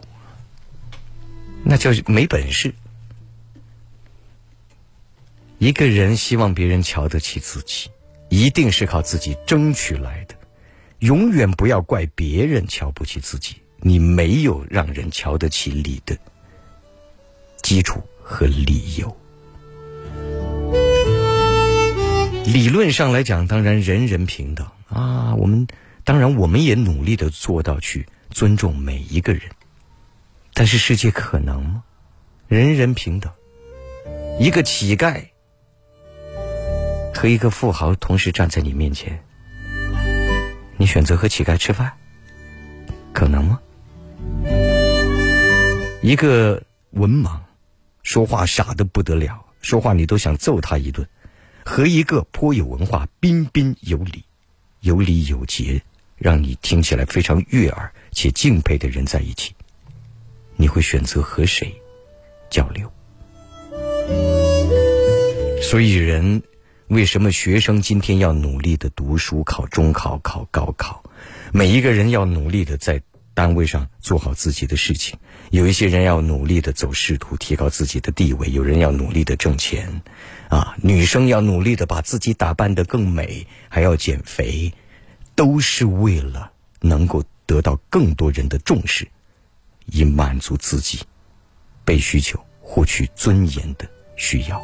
[1.65, 2.71] 那叫没本事。
[5.57, 7.89] 一个人希望别人瞧得起自己，
[8.29, 10.35] 一定是靠自己争取来的，
[11.03, 13.57] 永远不要怪别人瞧不起自己。
[13.81, 16.17] 你没有让人瞧得起你的
[17.61, 19.13] 基础和理由。
[22.45, 25.35] 理论上来讲，当然人人平等啊。
[25.35, 25.67] 我们
[26.05, 29.41] 当然我们也努力的做到去尊重每一个人。
[30.53, 31.83] 但是世界可能吗？
[32.47, 33.29] 人人平等，
[34.39, 35.25] 一个乞丐
[37.13, 39.25] 和一个富豪同时站在你面前，
[40.83, 41.93] 你选择和乞丐吃饭，
[43.13, 43.57] 可能吗？
[46.01, 47.39] 一个文盲，
[48.01, 51.05] 说话傻的不得了，说话你都想揍他一顿；
[51.63, 54.25] 和一个颇有文化、彬彬有礼、
[54.81, 55.81] 有礼有节，
[56.17, 59.55] 让你听起来非常悦耳且敬佩的人在一起，
[60.57, 61.73] 你会选择和谁
[62.49, 62.91] 交流？
[65.61, 66.43] 所以，人
[66.87, 71.03] 为什么学生今天要努力的读书、考中考、考高考？
[71.51, 73.01] 每一个人要努力的在。
[73.35, 75.17] 单位上做好自己的事情，
[75.49, 80.03] 有一些人要努力的走仕途，提高自己的地位；有人要努力的挣钱，
[80.49, 84.71] 啊，女生要努力的把自己打扮的更美，还要减肥，
[85.33, 89.07] 都是为了能够得到更多人的重视，
[89.87, 90.99] 以满足自己
[91.83, 94.61] 被需求、获取尊严的需要。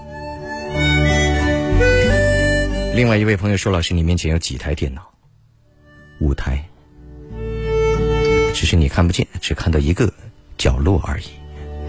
[2.99, 5.13] 另外一位朋友说：“老师，你面前有几台电脑？
[6.19, 6.65] 五台。”
[8.53, 10.11] 只是你看不见，只看到一个
[10.57, 11.27] 角落而已。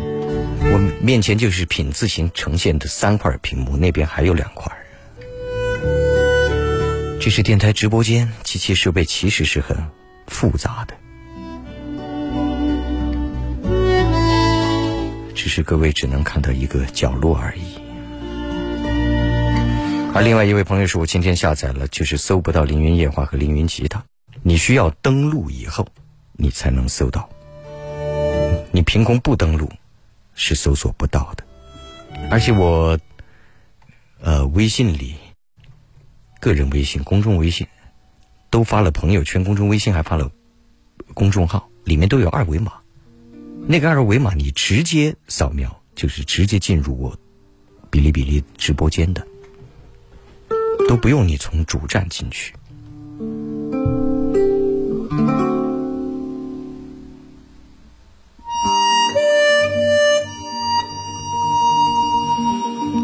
[0.06, 4.72] 我面前就是品字形呈现的三块屏幕，那边还有两块。
[7.20, 9.76] 这是电台直播间，机器设备其实是很
[10.28, 10.94] 复杂的，
[15.34, 17.79] 只是各位只能看到一个角落而已。
[20.20, 24.04] 而另外一位朋友说，我今天下载了，就是搜不到凌云夜话和凌云吉他，
[24.42, 25.88] 你需要登录以后。
[26.36, 27.30] 你才能搜到，
[28.70, 29.70] 你凭空不登录
[30.34, 31.44] 是搜索不到的。
[32.30, 32.98] 而且我，
[34.20, 35.14] 呃，微信里，
[36.38, 37.66] 个人微信、公众微信
[38.50, 40.30] 都发了朋友圈，公众微信还发了
[41.14, 42.74] 公众号，里面都有二维码。
[43.66, 47.18] 那个二维码你直接扫描，就是直接进入我
[47.90, 49.26] 哔哩哔哩直播间的，
[50.88, 52.54] 都不用你从主站进去。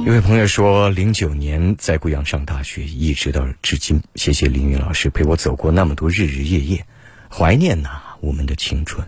[0.04, 4.00] 有位朋友说，零九年在贵阳上大学，一直到至今。
[4.14, 6.86] 谢谢凌云老师陪我走过那么多日日夜夜，
[7.28, 9.04] 怀念呐我们的青春。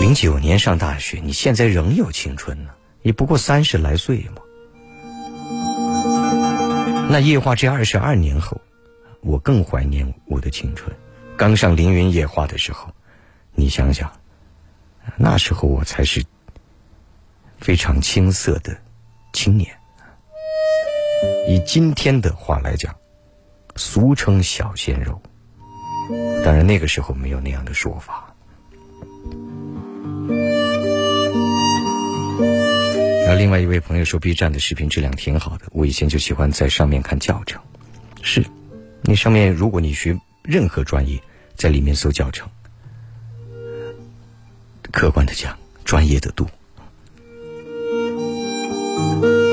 [0.00, 2.70] 零九年上大学，你现在仍有青春呢，
[3.02, 4.42] 也不过三十来岁嘛。
[7.10, 8.60] 那夜话这二十二年后，
[9.22, 10.94] 我更怀念我的青春。
[11.38, 12.92] 刚上凌云夜话的时候，
[13.54, 14.12] 你想想，
[15.16, 16.22] 那时候我才是
[17.56, 18.76] 非常青涩的。
[19.32, 19.74] 青年，
[21.48, 22.94] 以今天的话来讲，
[23.74, 25.18] 俗称小鲜肉。
[26.44, 28.27] 当然那个时候没有那样的说法。
[33.38, 37.62] 另外一位朋友说，B 站的视频质量挺好的，我以前就喜欢在上面看教程。
[38.20, 38.44] 是，
[39.02, 41.22] 那上面如果你学任何专业，
[41.54, 42.50] 在里面搜教程，
[44.90, 46.50] 客观的讲，专业的多。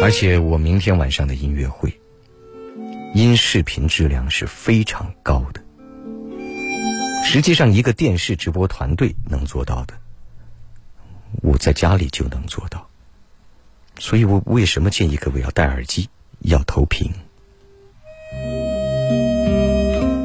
[0.02, 1.96] 而且我明天晚上的音乐会，
[3.14, 5.62] 音视频质量是非常高的。
[7.24, 9.94] 实际上，一个电视直播团队能做到的，
[11.44, 12.90] 我在家里就能做到。
[14.00, 17.12] 所以我为什么建议各位要戴耳机，要投屏，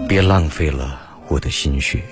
[0.08, 2.02] 别浪费了我的心血。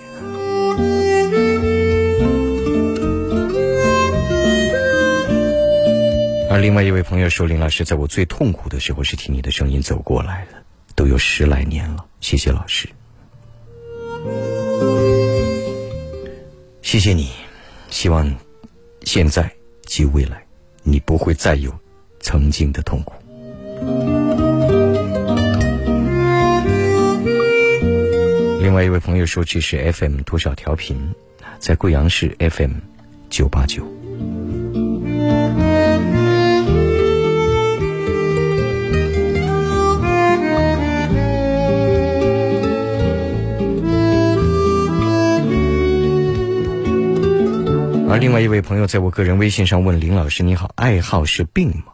[6.51, 10.63] 而另外一位朋友说：“林老师，在我最痛苦的时候是听你的声音走过来的，
[10.95, 12.05] 都有十来年了。
[12.21, 12.89] 谢谢老师，
[16.83, 17.31] 谢谢你。
[17.91, 18.35] 希望
[19.03, 19.51] 现在
[19.85, 20.43] 及未来，
[20.83, 21.72] 你不会再有
[22.20, 23.14] 曾经的痛苦。”
[28.61, 30.97] 另外一位朋友说：“这是 FM 多少调频？
[31.59, 32.72] 在贵阳市 FM
[33.31, 33.87] 九八九。”
[48.11, 51.93] 而另外一位朋友在我个人微信上问林老师：“你好，爱好是病吗？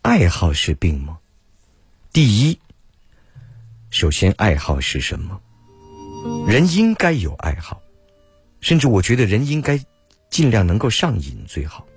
[0.00, 1.18] 爱好是病吗？”
[2.12, 2.60] 第一，
[3.90, 5.40] 首先爱好是什么？
[6.46, 7.82] 人应该有爱好，
[8.60, 9.84] 甚至我觉得人应该
[10.30, 11.88] 尽量能够上瘾最好。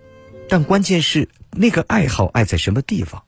[0.50, 3.26] 但关键是那个爱好爱在什么地方？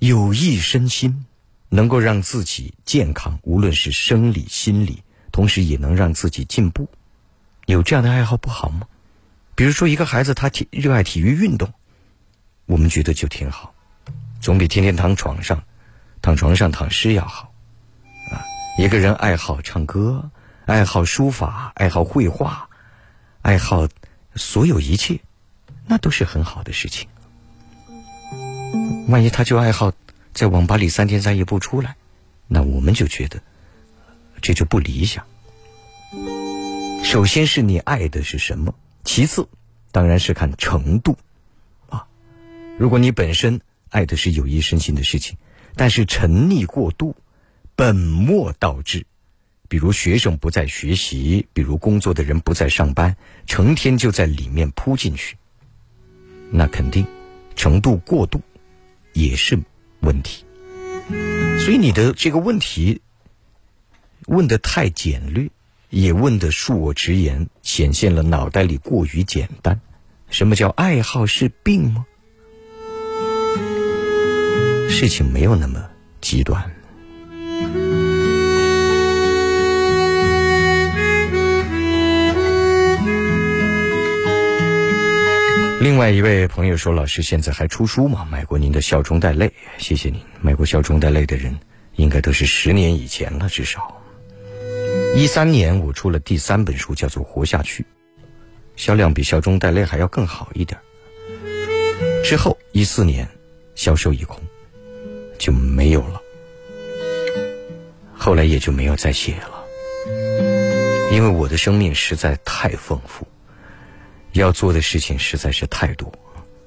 [0.00, 1.24] 有益身心，
[1.70, 5.02] 能够让自己健康，无论是生理、心理，
[5.32, 6.90] 同时也能让自己进步。
[7.68, 8.88] 有这样的爱好不好吗？
[9.54, 11.74] 比如说，一个孩子他体热爱体育运动，
[12.64, 13.74] 我们觉得就挺好，
[14.40, 15.62] 总比天天躺床上、
[16.22, 17.52] 躺床上躺尸要好。
[18.32, 18.40] 啊，
[18.78, 20.30] 一个人爱好唱歌，
[20.64, 22.70] 爱好书法，爱好绘画，
[23.42, 23.86] 爱好
[24.34, 25.20] 所有一切，
[25.86, 27.06] 那都是很好的事情。
[29.08, 29.92] 万一他就爱好
[30.32, 31.96] 在网吧里三天三夜不出来，
[32.46, 33.42] 那我们就觉得
[34.40, 35.26] 这就不理想。
[37.08, 39.48] 首先是你爱的是什么，其次
[39.90, 41.16] 当然是看程度，
[41.88, 42.06] 啊，
[42.78, 45.34] 如果你本身爱的是有益身心的事情，
[45.74, 47.16] 但是沉溺过度，
[47.74, 49.06] 本末倒置，
[49.70, 55.34] 比如学生不在学习，比如工作的人不在上班，成天就在里面扑进去，
[56.50, 57.06] 那肯定
[57.56, 58.38] 程度过度
[59.14, 59.58] 也是
[60.00, 60.44] 问题。
[61.64, 63.00] 所以你的这个问题
[64.26, 65.48] 问的太简略。
[65.90, 69.80] 也问的恕我直言，显现了脑袋里过于简单。
[70.30, 72.04] 什么叫爱好是病吗？
[74.90, 75.82] 事情没有那么
[76.20, 76.62] 极端。
[85.80, 88.26] 另外一位朋友说：“老师现在还出书吗？
[88.30, 89.46] 买过您的《笑中带泪》，
[89.78, 90.20] 谢谢您。
[90.40, 91.56] 买过《笑中带泪》的人，
[91.94, 93.94] 应该都是十年以前了，至少。”
[95.18, 97.82] 一三年，我出了第三本书，叫做《活下去》，
[98.76, 100.78] 销量比《笑中带泪》还要更好一点。
[102.22, 103.28] 之后一四年，
[103.74, 104.40] 销售一空，
[105.36, 106.22] 就没有了。
[108.14, 109.64] 后来也就没有再写了，
[111.10, 113.26] 因为我的生命实在太丰富，
[114.34, 116.12] 要做的事情实在是太多，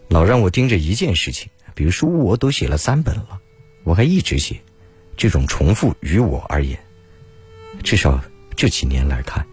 [0.10, 1.50] 老让我盯着一件事情。
[1.74, 3.40] 比如说我都写了三本了，
[3.86, 4.60] 我还一直写，
[5.16, 6.78] 这种重复于我而言，
[7.82, 8.22] 至少。
[8.56, 9.46] 这几年来看，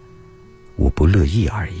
[0.75, 1.73] 我不乐意而已。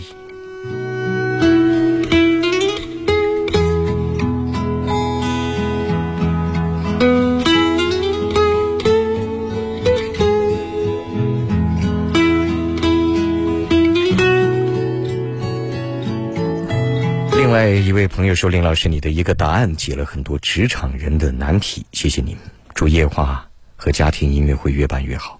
[17.35, 22.35] 另外一位朋友说：“林老师，你的一个答案解了很多职场人的难题，谢谢您。
[22.73, 25.38] 祝夜话和家庭音乐会越办越好。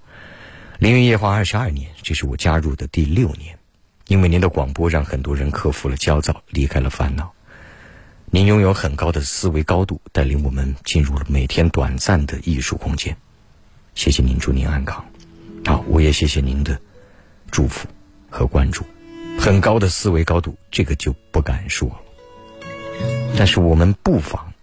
[0.80, 3.60] 凌云夜话二十二年，这是我加入的第六年。
[4.08, 7.34] 因为您的广播，让很多人克服了焦躁，离开了烦恼。
[8.28, 13.18] 您拥有很高的思维高度，带领我们进入了每天短暂的艺术空间。
[13.94, 15.06] 谢谢您，祝您安康。
[15.66, 16.80] 好，我也谢谢您的
[17.52, 17.86] 祝福
[18.30, 18.86] 和关注。
[19.38, 22.00] 很高的思维高度，这个就不敢说了。
[23.38, 24.54] 但是我们不妨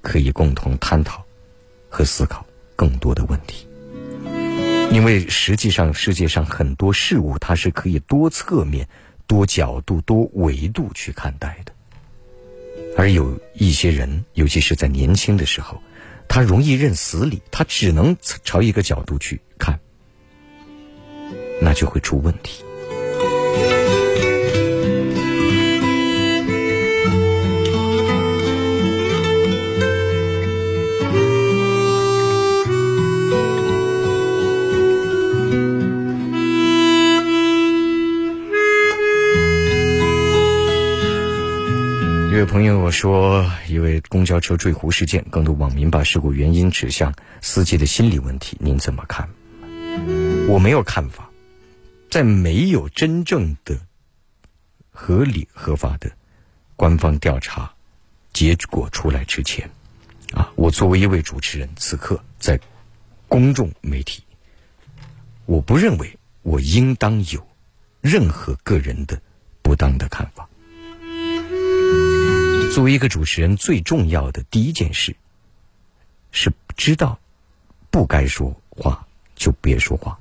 [0.00, 1.22] 可以共同探讨
[1.90, 2.46] 和思考
[2.76, 3.65] 更多的问题，
[4.92, 8.88] 因为实际上世界上很多事物它是可以多侧面、
[9.26, 11.72] 多角度、多维度去看待的，
[12.96, 15.82] 而有一些人，尤其是在年轻的时候，
[16.28, 19.78] 他容易认死理，他只能朝一个角度去看，
[21.60, 22.64] 那就会出问题。
[42.56, 49.28] 朋友我说，一位公交车坠湖事件，更多网民把事故原因指向司机的心理问题，您怎么看？
[50.48, 51.28] 我没有看法，
[52.10, 53.78] 在没有真正的
[54.90, 56.10] 合理合法的
[56.76, 57.70] 官方调查
[58.32, 59.68] 结果出来之前，
[60.32, 62.58] 啊，我作为一位主持人，此刻在
[63.28, 64.24] 公众媒体，
[65.44, 67.46] 我不认为我应当有
[68.00, 69.20] 任何个人的
[69.60, 70.48] 不当的看法。
[72.74, 75.16] 作为一个主持人，最重要的第一件事
[76.30, 77.18] 是知道
[77.90, 80.18] 不该说话就别说话，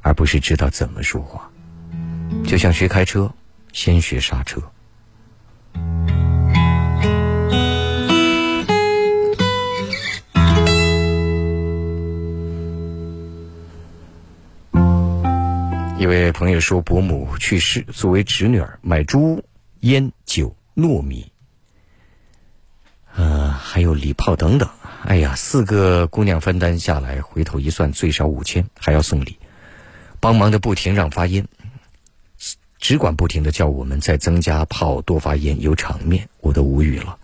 [0.00, 1.48] 而不是知道怎么说话。
[2.44, 3.32] 就像学开车，
[3.72, 4.60] 先学刹车。
[15.98, 19.44] 一位朋友说，伯母去世，作为侄女儿买猪、
[19.80, 21.31] 烟、酒、糯米。
[23.72, 24.68] 还有礼炮等等，
[25.06, 29.38] 哎呀，四个姑娘分担下来，回头一算，最少五千，还要送礼，
[30.20, 31.48] 帮忙的不停让发烟，
[32.78, 37.16] 只管不停的叫我们再增加炮，多发烟，有场面，我都无语了。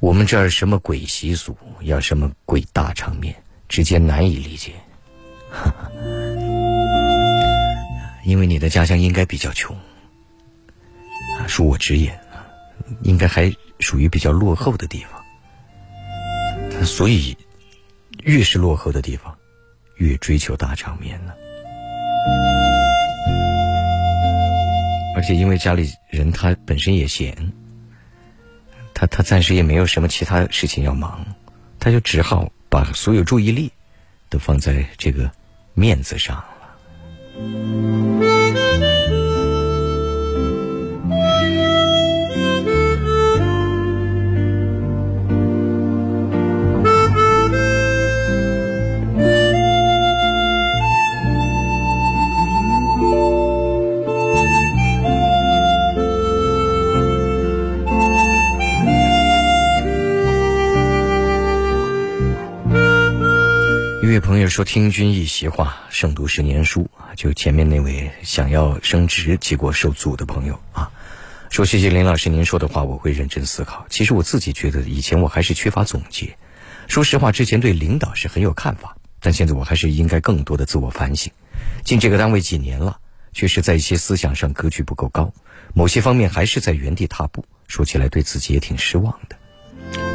[0.00, 3.36] 我们这儿什么鬼习俗，要什么鬼大场面，
[3.68, 4.72] 直接难以理解。
[8.26, 9.78] 因为你的家乡应该比较穷，
[11.46, 12.18] 恕我直言，
[13.02, 13.54] 应该还。
[13.82, 15.19] 属于比较落后的地方，
[16.84, 17.36] 所以
[18.22, 19.36] 越是落后的地方，
[19.96, 21.32] 越追求大场面呢。
[25.16, 27.52] 而且因为家里人他本身也闲，
[28.94, 31.24] 他他暂时也没有什么其他事情要忙，
[31.78, 33.70] 他就只好把所有注意力
[34.28, 35.30] 都放在这个
[35.74, 36.46] 面子上了。
[64.50, 70.90] 说：“听君一席话，胜读十年书。”啊，就前面那位想要升职结果受阻的朋友啊，
[71.50, 73.86] 说：“谢谢林老师您说的话，我会认真思考。
[73.88, 76.36] 其实我自己觉得，以前我还是缺乏总结。
[76.88, 81.32] 说实话，之前对领导是很有看法，但现在我还是应该更多的自我反省。
[81.84, 82.98] 进这个单位几年了，
[83.32, 85.32] 确实在一些思想上格局不够高，
[85.74, 87.44] 某些方面还是在原地踏步。
[87.68, 89.36] 说起来，对自己也挺失望的。”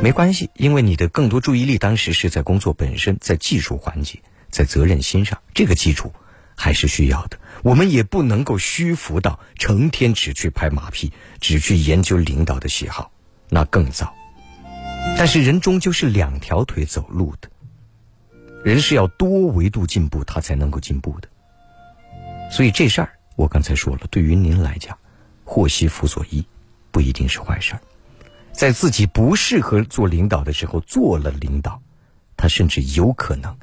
[0.01, 6.13] 没关系，因为你的更多注意力当时是在工作本身，在技术环节，在责任心上，这个基础
[6.55, 7.39] 还是需要的。
[7.63, 13.11] 我们也不能够虚浮到成天只去拍马屁，只去研究领导的喜好，
[13.49, 14.13] 那更糟。
[15.17, 17.49] 但是人终究是两条腿走路的，
[18.63, 21.27] 人是要多维度进步，他才能够进步的。
[22.51, 24.97] 所以这事儿我刚才说了，对于您来讲，
[25.43, 26.45] 祸兮福所依，
[26.91, 27.81] 不一定是坏事儿。
[28.55, 31.81] 在自己不适合做领导的时候做了领导，
[32.37, 33.57] 他甚至有可能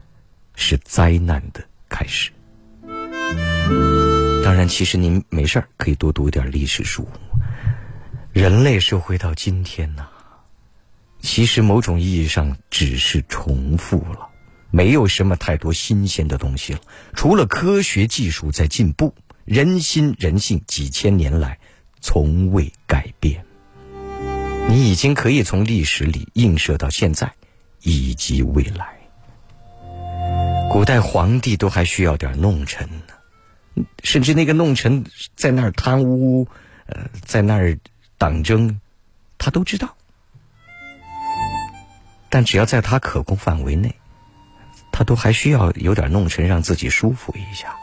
[0.54, 2.30] 是灾难的开始。
[4.44, 7.08] 当然，其实您没事儿可以多读点历史书。
[8.32, 10.06] 人类社会到今天呢，
[11.20, 14.28] 其实某种意义上只是重复了，
[14.70, 16.80] 没有什么太多新鲜的东西了。
[17.14, 19.14] 除了科学技术在进步，
[19.46, 21.58] 人心人性几千年来
[22.00, 23.46] 从未改变。
[24.68, 27.32] 你已经可以从历史里映射到现在，
[27.82, 28.98] 以及未来。
[30.70, 35.04] 古代皇帝都还需要点弄臣呢，甚至那个弄臣
[35.36, 36.48] 在那儿贪污，
[36.86, 37.78] 呃，在那儿
[38.16, 38.80] 党争，
[39.36, 39.94] 他都知道。
[42.30, 43.94] 但只要在他可控范围内，
[44.90, 47.76] 他都还需要有点弄臣，让自己舒服一下。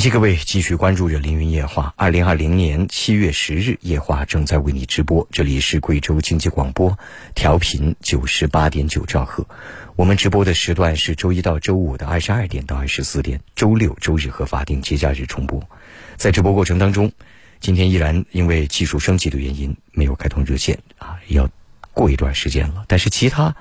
[0.00, 1.92] 感谢各位继续关注着凌云夜话。
[1.94, 5.28] 二零二零年七月十日，夜话正在为你直播。
[5.30, 6.98] 这里是贵州经济广播，
[7.34, 9.46] 调频九十八点九兆赫。
[9.96, 15.62] 我们直播的时段是周一到周五的二十二点到二十四点，周六、周日和法定节假日重播。
[16.16, 17.12] 在直播过程当中，
[17.60, 21.46] 今天依然因为技术升级的原因没有开通热线啊，要
[21.92, 22.86] 过一段时间了。
[22.88, 23.54] 但是其他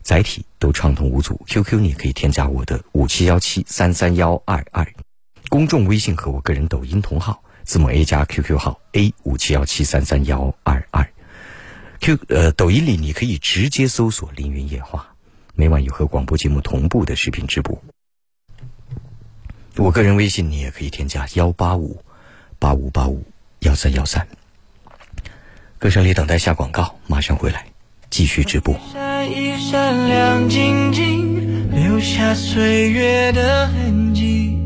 [0.00, 1.38] 载体都畅通无阻。
[1.46, 4.86] QQ 你可以添加我的五七幺七三三幺二二。
[5.48, 11.08] 公众微信和我个人抖音同号，字母 A 加 QQ 号 A 五七幺七三三幺二二
[12.00, 15.14] ，Q 呃抖音里你可以直接搜索“凌云夜话”，
[15.56, 17.82] 每晚有和广播节目同步的视频直播。
[19.76, 22.02] 我个人微信你也可以添加幺八五
[22.58, 23.24] 八五八五
[23.60, 24.26] 幺三幺三。
[25.78, 27.64] 歌声里等待下广告，马上回来
[28.10, 28.78] 继续直播。
[28.92, 34.57] 闪一闪亮晶晶，留下岁月的痕迹。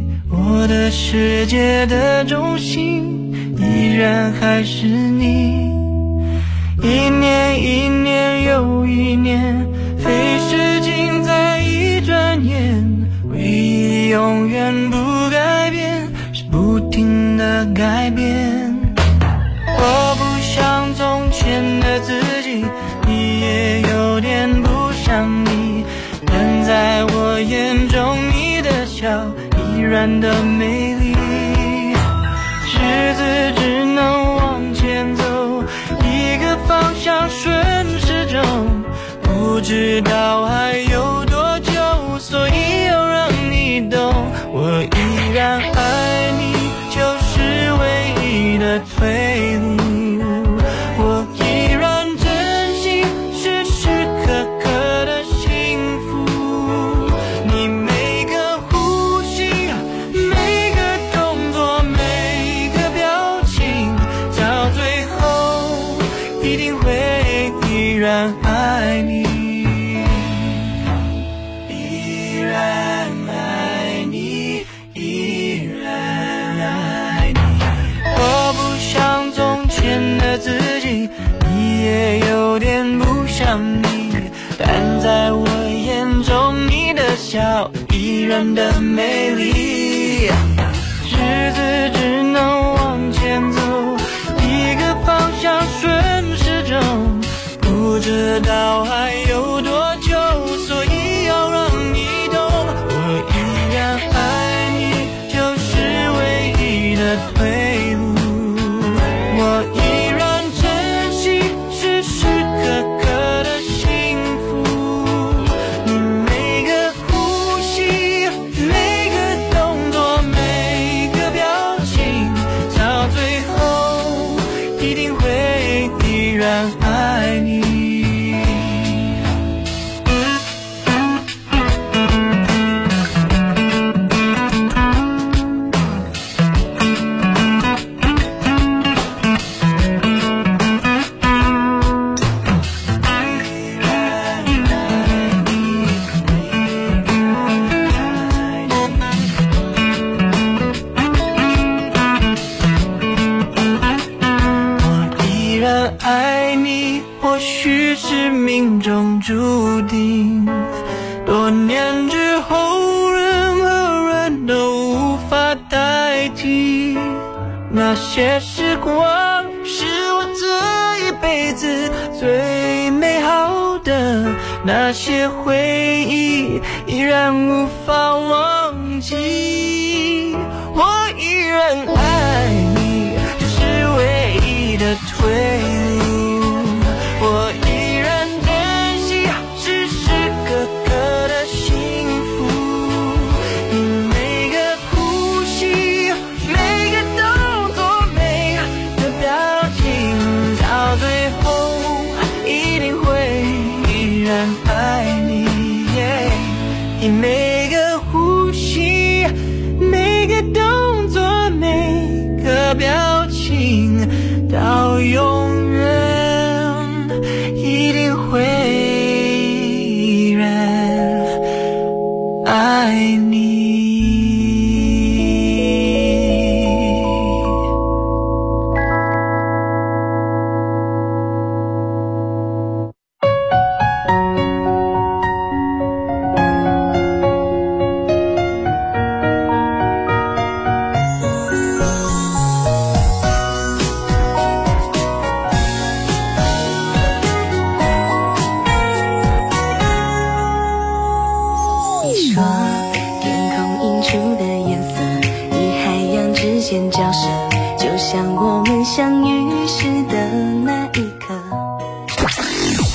[0.45, 5.71] 我的世界的中心依然还是你，
[6.83, 9.67] 一年一年又一年，
[9.99, 12.85] 飞逝尽在一转眼，
[13.31, 14.97] 唯一永远不
[15.31, 18.75] 改变，是不停的改变。
[19.67, 22.22] 我不像从前的自
[29.93, 31.13] 然的美丽，
[32.65, 35.63] 日子只能往前走，
[36.03, 37.55] 一个方向顺
[38.01, 38.43] 时钟，
[39.21, 41.75] 不知道还有多久，
[42.19, 44.15] 所以要让你懂，
[44.51, 44.89] 我依
[45.35, 46.55] 然爱你，
[46.89, 49.32] 就是唯一的退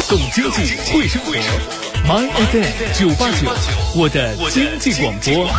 [0.09, 1.33] 懂经济，会生活
[2.07, 3.51] ，My FM 九八九，
[3.93, 5.49] 我的经济广播。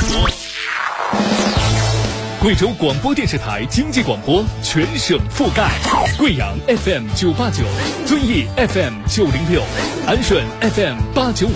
[2.41, 5.69] 贵州广播电视台经济广播全省覆盖，
[6.17, 7.63] 贵阳 FM 九八九，
[8.07, 9.63] 遵义 FM 九零六，
[10.07, 11.53] 安顺 FM 八九五，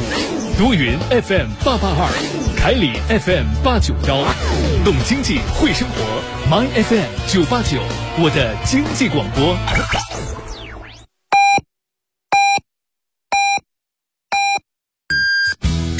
[0.59, 2.11] 多云 FM 八八二，
[2.59, 4.22] 凯里 FM 八九幺。
[4.84, 5.95] 懂经济，会生活
[6.51, 7.80] ，My FM 九八九，
[8.18, 9.57] 我的经济广播。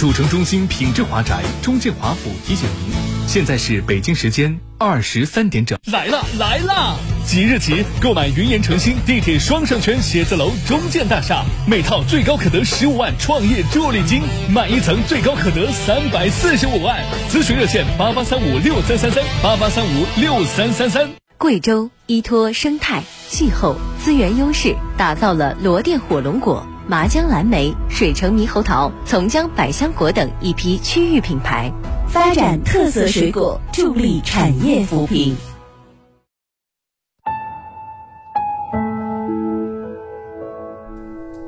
[0.03, 5.78] 主城中心品质华宅中建华府提醒您，现在是北京时间二十三点整。
[5.92, 6.98] 来了来了！
[7.24, 14.22] 即日起购买云岩城新地铁双商圈写字楼中建大厦，每套最高可得十五万创业助力金，
[14.53, 17.00] 买一层最高可得三百四十五万。
[17.30, 21.09] 咨询热线八八三五六三三三八八三五六三三三。
[21.38, 31.72] 贵州依托生态、气候、资源优势，打造了罗甸火龙果、麻江蓝莓、水城猕猴桃、从江百香果等一批区域品牌，
[32.09, 35.37] 发展特色水果，助力产业扶贫。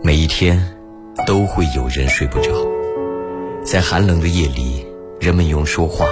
[0.05, 0.76] 每一天
[1.26, 2.53] 都会有人睡不着，
[3.64, 4.87] 在寒冷的夜里，
[5.18, 6.07] 人们用说话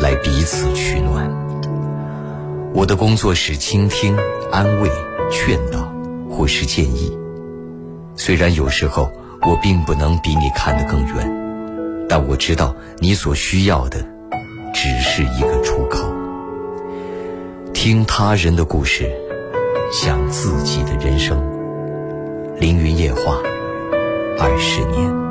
[0.00, 1.30] 来彼此取暖。
[2.74, 4.16] 我的工作是倾听、
[4.50, 4.90] 安慰、
[5.30, 5.88] 劝导，
[6.28, 7.16] 或是建议。
[8.16, 9.12] 虽然有时候
[9.42, 13.98] 我并不能比你看得更远，但我知道你所需要的
[14.74, 16.12] 只是一个出口。
[17.72, 19.10] 听他人的故事，
[19.92, 21.38] 想自己的人生。
[22.58, 23.36] 凌云夜话，
[24.40, 25.25] 二十年。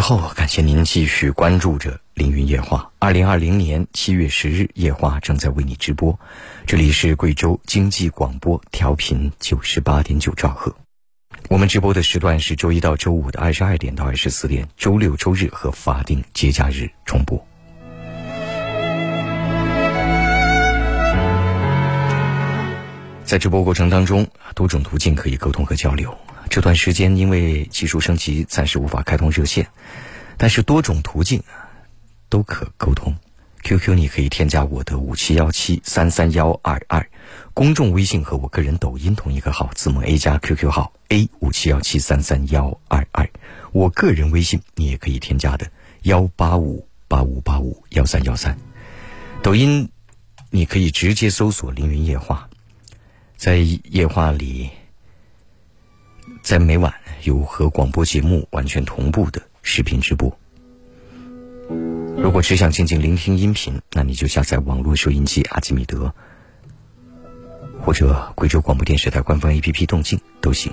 [0.00, 2.78] 之后，感谢您继续关注着《凌云夜话》。
[2.98, 6.18] 二零二零年七月十日，夜话正在为你直播。
[6.66, 10.74] 这里是贵州经济广播，调频九十八点九兆赫。
[11.50, 17.38] 我们直播的时段是周一到周五的二十二点到二十四点，周六、周日和法定节假日重播。
[23.22, 26.16] 在直播过程当中，多种途径可以沟通和交流。
[26.50, 29.68] 这段时间因为技术升级，暂时无法开通热线，
[30.36, 31.42] 但是多种途径
[32.28, 33.14] 都可沟通。
[33.62, 37.08] QQ 你可以添加我的五七幺七三三幺二二，
[37.54, 43.30] 公众微信和我个人抖音同一个号，字母 A 加 QQ 号 A 五七幺七三三幺二二，
[43.70, 45.70] 我个人微信你也可以添加的
[46.02, 48.58] 幺八五八五八五幺三幺三，
[49.42, 49.88] 抖音
[50.50, 52.48] 你可以直接搜索“凌云夜话”，
[53.36, 54.70] 在夜话里
[56.42, 56.92] 在每晚
[57.24, 60.36] 有和广播节目完全同步的视频直播。
[62.16, 66.12] 如果只想静静聆听音频，那你就下载网络收音机阿基米德，
[67.80, 70.72] 或者贵州广播电视台官方 APP 动静都行。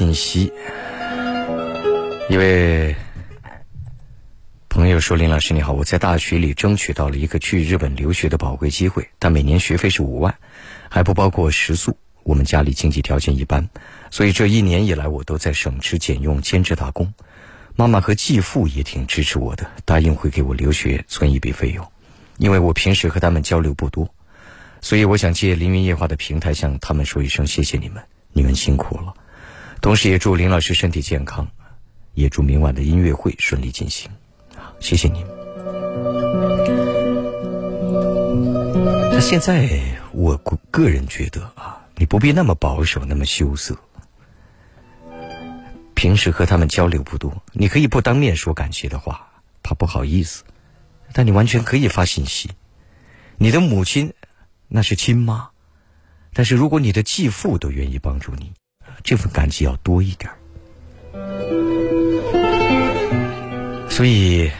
[0.00, 0.50] 信息，
[2.30, 2.96] 一位
[4.70, 10.34] 朋友说：“林老师你好，我在大学里争取到了一个去日本留学的宝贵机会，但每年学费是五万，
[10.88, 11.98] 还不包括食宿。
[12.22, 13.68] 我们家里经济条件一般，
[14.10, 17.12] 所以这一年以来我都在省吃俭用兼职打工。
[17.76, 21.86] 妈妈和继父也挺支持我的，答应会给我留学存一笔费用。
[22.38, 24.08] 因为我平时和他们交流不多，
[24.80, 29.09] 所以我想借凌云夜话的平台向他们说一声谢谢你们。”你们辛苦了，
[29.80, 31.48] 同时也祝林老师身体健康，
[32.14, 34.10] 也祝明晚的音乐会顺利进行。
[34.78, 35.24] 谢谢你。
[39.12, 39.68] 那现在
[40.12, 40.36] 我
[40.70, 43.76] 个人觉得啊，你不必那么保守，那么羞涩。
[45.94, 49.30] 平时和他们交流不多，你可以不当面说感谢的话，
[49.62, 50.44] 怕不好意思，
[51.12, 52.50] 但你完全可以发信息。
[53.36, 54.14] 你的母亲，
[54.68, 55.50] 那是亲妈。
[56.32, 58.52] 但是，如果你的继父都愿意帮助你，
[59.02, 60.30] 这份感激要多一点。
[63.88, 64.50] 所以，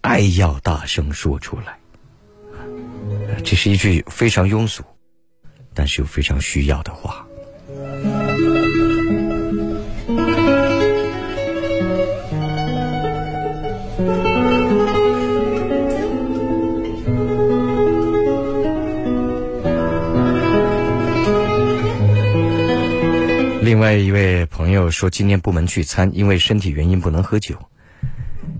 [0.00, 1.78] 爱要大声说出来。
[3.44, 4.82] 这是一句非常庸俗，
[5.74, 7.26] 但是又非常需要的话。
[23.70, 27.56] 另外一位朋友说，今天部门聚餐，因为身体原因不能喝酒，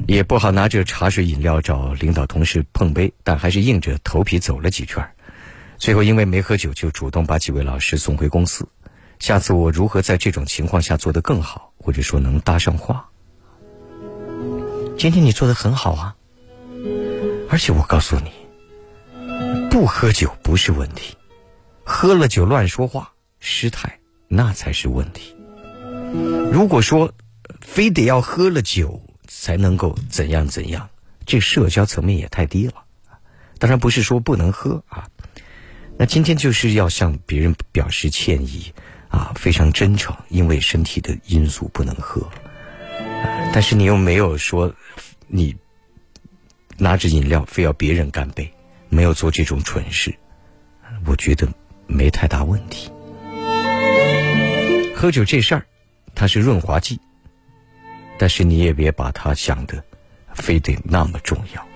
[0.06, 5.04] 也不好拿着茶水饮料找领导同事碰杯，但还是硬着头皮走了几圈。
[5.78, 8.68] 最后因为没喝酒，就主动把几位老师送回公司。
[9.18, 13.08] 下次我如何在这种情况下做得更好，或者说能搭上话？
[14.96, 16.14] 今天你做的很好啊，
[17.48, 18.30] 而且我告诉你，
[19.70, 21.16] 不喝酒不是问题，
[21.82, 23.96] 喝了酒乱说话失态。
[24.32, 25.34] 那才是问题。
[26.52, 27.12] 如果说
[27.60, 30.88] 非得要喝了酒才能够怎样怎样，
[31.26, 32.74] 这社交层面也太低了。
[33.58, 35.08] 当然不是说不能喝啊。
[35.98, 38.72] 那今天就是要向别人表示歉意
[39.10, 42.30] 啊，非常真诚，因为身体的因素不能喝。
[43.52, 44.72] 但是你又没有说
[45.26, 45.56] 你
[46.78, 48.54] 拿着饮料非要别人干杯，
[48.88, 50.14] 没有做这种蠢事，
[51.04, 51.48] 我觉得
[51.88, 52.90] 没太大问题。
[55.00, 55.64] 喝酒这事儿，
[56.14, 57.00] 它是润滑剂，
[58.18, 59.82] 但是你也别把它想的
[60.34, 61.69] 非得那么重要。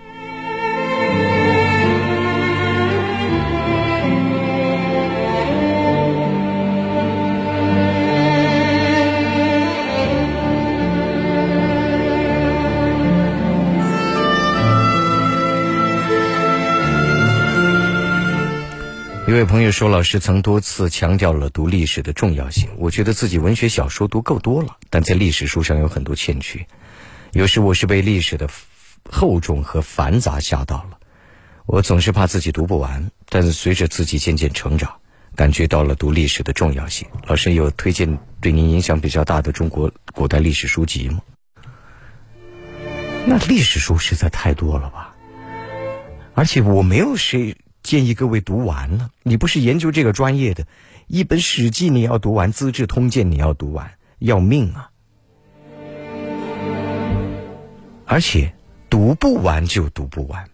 [19.26, 22.68] 一位朋友说：“老师曾多次强调了读历史的重要性。
[22.76, 26.66] 我觉得自己文学小说读够多了，但在历史书上有很多欠缺。
[27.32, 28.50] 有时我是被历史的
[29.10, 30.98] 厚重和繁杂吓到了。
[31.64, 34.96] 我总是怕自己读不完，但随着自己渐渐成长，
[35.34, 37.08] 感觉到了读历史的重要性。
[37.26, 41.22] 老师有推荐对您影响比较大的中国古代历史书籍吗？
[43.26, 45.14] 那历史书实在太多了吧？
[46.34, 50.66] 而且我没有谁。”建议各位读完了，你不是研究这个专业的，
[51.06, 54.90] 一本《史记》你要读完，《资治通鉴》你要读完，要命啊！
[58.06, 58.54] 而且
[58.88, 60.48] 读不完就读不完，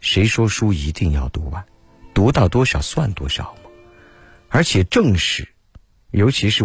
[0.00, 1.66] 谁说书一定要读完？
[2.14, 3.70] 读到多少算多少嘛。
[4.48, 5.48] 而且正史，
[6.12, 6.64] 尤其是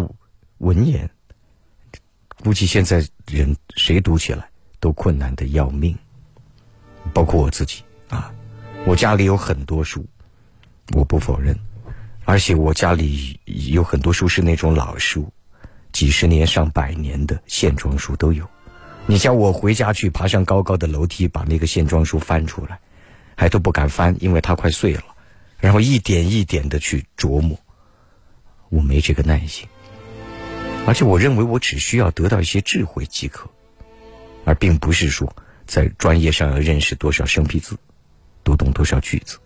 [0.56, 1.10] 文言，
[2.42, 4.48] 估计现在人谁读起来
[4.80, 5.94] 都困难的要命，
[7.12, 7.85] 包括我自己。
[8.86, 10.06] 我家里有很多书，
[10.94, 11.58] 我不否认，
[12.24, 15.28] 而且我家里有很多书是那种老书，
[15.90, 18.48] 几十年、上百年的线装书都有。
[19.04, 22.78] 你叫我回家去爬上高高的楼梯，把那个线装书翻出来，
[23.36, 25.02] 还都不敢翻，因为它快碎了。
[25.58, 27.58] 然后一点一点的去琢磨，
[28.68, 29.66] 我没这个耐心。
[30.86, 33.50] 而且我认为我只需要得到一些智慧即可，
[34.44, 35.34] 而并不是说
[35.66, 37.76] 在专业上要认识多少生僻字，
[38.46, 39.38] 读懂多少句子。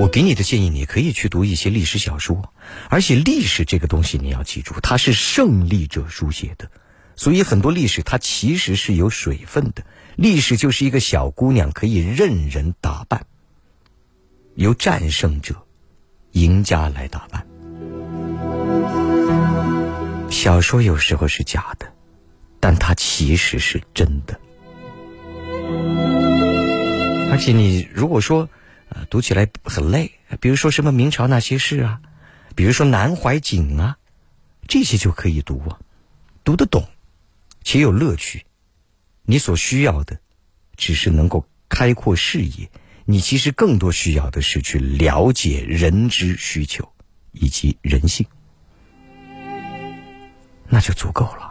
[0.00, 2.52] 我给你的建议，你可以去读一些历史小说，
[2.88, 6.70] 而且历史这个东西你要记住，它是胜利者书写的，
[7.14, 9.84] 所以很多历史它其实是有水分的。
[10.16, 13.26] 历史就是一个小姑娘可以任人打扮，
[14.54, 15.54] 由战胜者、
[16.32, 17.46] 赢家来打扮。
[20.30, 21.86] 小说有时候是假的，
[22.60, 24.40] 但它其实是真的。
[27.36, 28.48] 而且你如果说，
[28.88, 32.00] 呃，读起来很累，比如说什么明朝那些事啊，
[32.54, 33.98] 比如说南怀瑾啊，
[34.66, 35.78] 这些就可以读啊，
[36.44, 36.88] 读得懂，
[37.62, 38.46] 且有乐趣。
[39.24, 40.18] 你所需要的，
[40.78, 42.70] 只是能够开阔视野。
[43.04, 46.90] 你其实更多需要的是去了解人之需求，
[47.32, 48.26] 以及人性，
[50.70, 51.45] 那就足够了。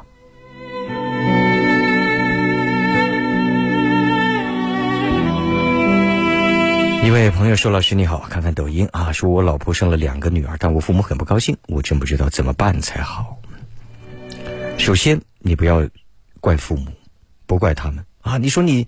[7.06, 13.40] 一位朋友说：“老师你好，看看抖音啊，说我老婆生了两个女儿，但我父母很不高兴，我真不知道怎么办才好。
[14.80, 15.88] 首先，你不要
[16.40, 16.92] 怪父母，
[17.46, 18.40] 不怪他们啊。
[18.40, 18.88] 你说你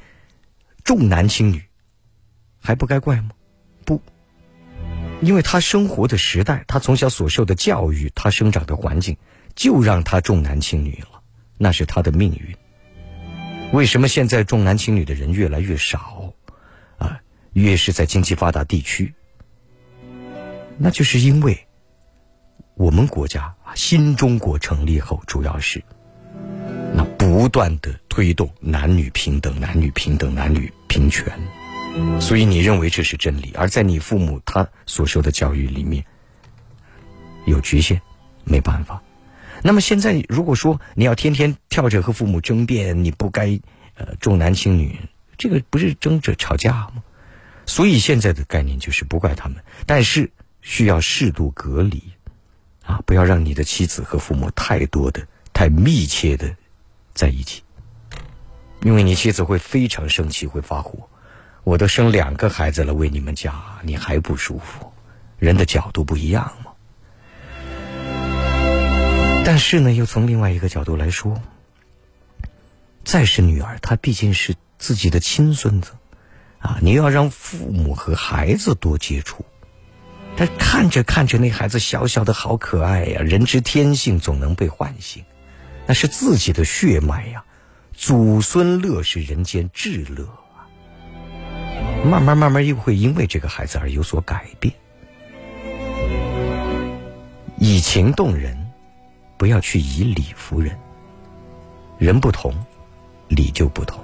[0.83, 1.63] 重男轻女，
[2.59, 3.29] 还不该怪吗？
[3.85, 4.01] 不，
[5.21, 9.15] 因为他生活的时代，他从小所受的教育，他生长的环境，
[9.53, 11.21] 就让他重男轻女了，
[11.59, 12.55] 那是他的命运。
[13.73, 16.33] 为什么现在重男轻女的人越来越少？”
[17.57, 19.11] 越是在经济发达地区，
[20.77, 21.57] 那就是因为
[22.75, 25.83] 我们国家新中国成立后，主要是
[26.93, 31.33] 那不断的推动男女平等、男女平等、男女平权，
[32.21, 36.05] 所以你认为这是真理，而在你父母他所受的教育里面
[37.47, 37.99] 有局限，
[38.43, 39.01] 没办法。
[39.63, 43.59] 那么现在如果说你要天天跳着和父母争辩，你不该
[43.95, 44.95] 呃重男轻女，
[45.39, 47.01] 这个不是争着吵架吗？
[47.67, 52.01] 所以现在的概念就是不怪他们，但是需要适度隔离，
[52.83, 56.55] 啊，不要让你的妻子和父母太多的、太密切的
[57.13, 57.61] 在一起，
[58.81, 61.09] 因为你妻子会非常生气，会发火。
[61.65, 63.53] 我都生两个孩子了，为你们家，
[63.83, 64.91] 你还不舒服？
[65.37, 66.71] 人的角度不一样嘛。
[69.43, 71.41] 但是呢，又从另外一个角度来说，
[73.03, 75.91] 再是女儿，她毕竟是自己的亲孙子。
[76.59, 79.45] 啊，你要让父母和孩子多接触，
[80.35, 85.23] 但看着看着那孩子小小的好可爱呀，人之天性总能被唤醒，
[85.85, 87.43] 那是自己的血脉呀，
[87.93, 90.65] 祖孙乐是人间至乐啊。
[92.03, 94.73] 慢慢慢慢又会因为这个孩子而有所改变，
[97.59, 98.57] 以情动人，
[99.37, 100.77] 不要去以理服人，
[101.97, 102.53] 人不同，
[103.27, 103.99] 理就不同。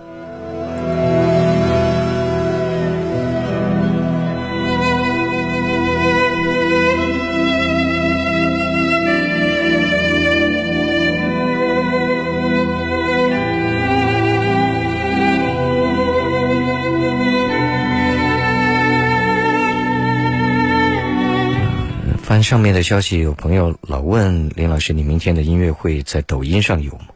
[22.41, 27.07] 上面的消息，有朋友老问林老师：“你明天的音乐会在抖音上有吗？”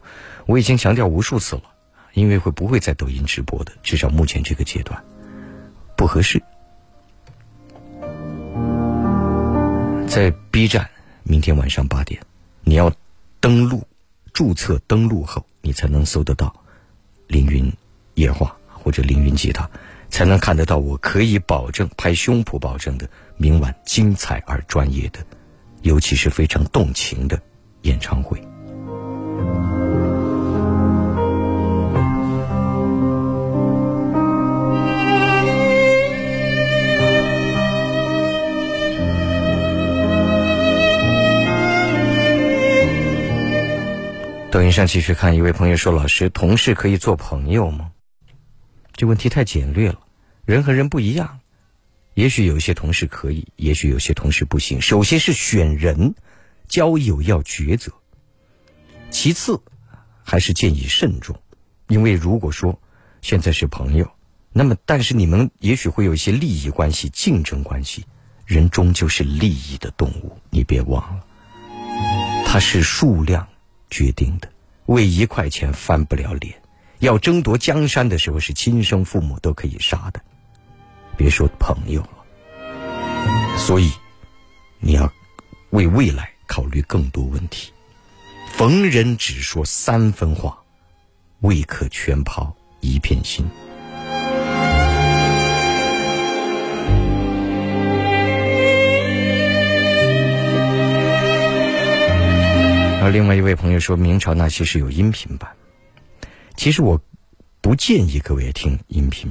[0.44, 1.62] 我已经强调无数次了，
[2.12, 5.02] 音乐会不会在抖音直播的，至少目前这个阶段
[5.96, 6.42] 不合适。
[10.06, 10.88] 在 B 站，
[11.22, 12.20] 明天晚上八点，
[12.62, 12.92] 你要
[13.40, 13.86] 登录
[14.32, 16.54] 注册登录后，你才能搜得到
[17.26, 17.72] 凌云
[18.14, 19.68] 夜话或者凌云吉他，
[20.10, 20.78] 才能看得到。
[20.78, 23.08] 我可以保证，拍胸脯保证的。
[23.38, 25.20] 明晚精彩而专业的，
[25.82, 27.40] 尤其是非常动情的
[27.82, 28.42] 演唱会。
[44.50, 47.92] 抖音上继续看，一位朋友说：“老师，同事可以做朋友吗？”
[48.92, 50.00] 这问题太简略了，
[50.44, 51.38] 人和人不一样。
[52.18, 54.80] 也许有些同事可以，也许有些同事不行。
[54.80, 56.16] 首先是选人，
[56.66, 57.92] 交友要抉择。
[59.08, 59.62] 其次，
[60.24, 61.40] 还是建议慎重，
[61.86, 62.82] 因为如果说
[63.22, 64.10] 现在是朋友，
[64.52, 68.04] 那么，但是你们也许会有一些利益关系、竞争关系。
[68.44, 71.24] 人终究是利益的动物，你别忘了，
[72.44, 73.46] 它是数量
[73.90, 74.50] 决定的。
[74.86, 76.60] 为一块钱翻不了脸，
[76.98, 80.20] 要争夺江山的时候，是亲生父母都可以杀的，
[81.18, 83.58] 别说朋友了。
[83.58, 83.92] 所以，
[84.78, 85.12] 你要
[85.70, 87.70] 为未来考虑更多问题。
[88.46, 90.56] 逢人只说三分话，
[91.40, 93.44] 未可全抛一片心。
[103.00, 105.50] 而另外一位朋友说明朝那些是有音频版，
[106.56, 107.00] 其实我
[107.60, 109.30] 不建议各位听音频。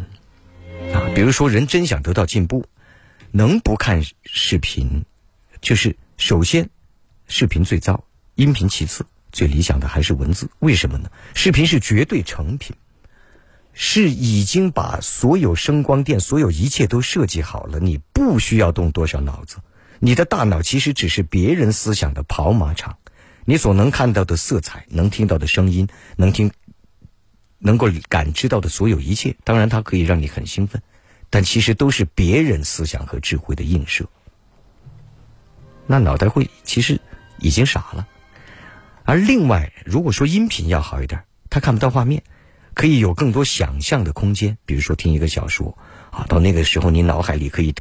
[1.18, 2.64] 比如说，人真想得到进步，
[3.32, 5.04] 能不看视频，
[5.62, 6.70] 就是首先
[7.28, 8.04] 视频最糟，
[8.36, 10.48] 音频其次，最理想的还是文字。
[10.60, 11.10] 为什么呢？
[11.34, 12.76] 视频是绝对成品，
[13.74, 19.58] 是已经把所有声光电、所有一切都设计好了，你不需要动多少脑子，
[19.98, 22.96] 你的大脑其实只是别人思想的跑马场。
[23.44, 26.52] 你所能看到的色彩，能听到的声音，能听、
[27.58, 30.80] 能够感知到的所有一切，当然它可以让你很兴奋，
[31.30, 34.08] 但其实都是别人思想和智慧的映射。
[35.86, 37.00] 那脑袋会其实
[37.40, 38.08] 已经傻了。
[39.04, 42.24] 而另外，如果说音频要好一点，他看不到画面，
[42.74, 44.58] 可以有更多想象的空间。
[44.66, 45.78] 比如说听一个小说
[46.12, 47.74] 啊，到那个时候你脑海里可以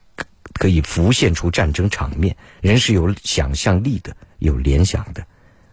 [0.52, 5.26] 可以浮现出战争场面，人是有想象力的，有联想的。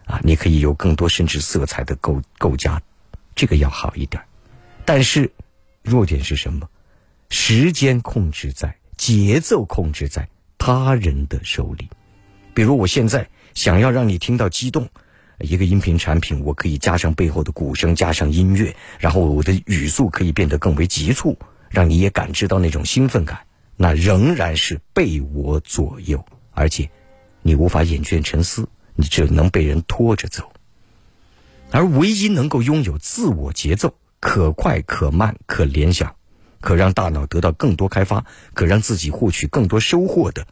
[0.06, 2.82] 啊，你可以有更多甚至色彩的构构架，
[3.34, 4.22] 这个要好一点。
[4.84, 5.32] 但是
[5.82, 6.68] 弱点是什么？
[7.30, 11.88] 时间控制在，节奏控制在他人的手里。
[12.54, 14.88] 比如我现在想要让你听到激动，
[15.40, 21.38] 一个音频产品，我可以加上背后的鼓声，加上音乐，然后我的语速可以变得更为急促，
[21.70, 23.40] 让你也感知到那种兴奋感。
[23.76, 26.88] 那仍然是被我左右，而且
[27.42, 28.68] 你无法眼倦沉思。
[28.96, 30.52] 你只能被人拖着走，
[31.72, 36.14] 而唯一能够拥有自我节奏、可快可慢、可联想、
[36.64, 40.46] 可让大脑得到更多开发、可让自己获取更多收获的，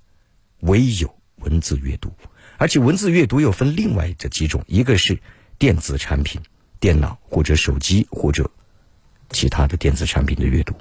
[0.61, 2.13] 唯有文字阅读。
[2.59, 5.19] 而且文字阅读又分另外的几种：一个是
[5.59, 6.39] 电子产品、
[6.79, 8.49] 电脑或者手机或者
[9.31, 10.75] 其他的电子产品的阅读，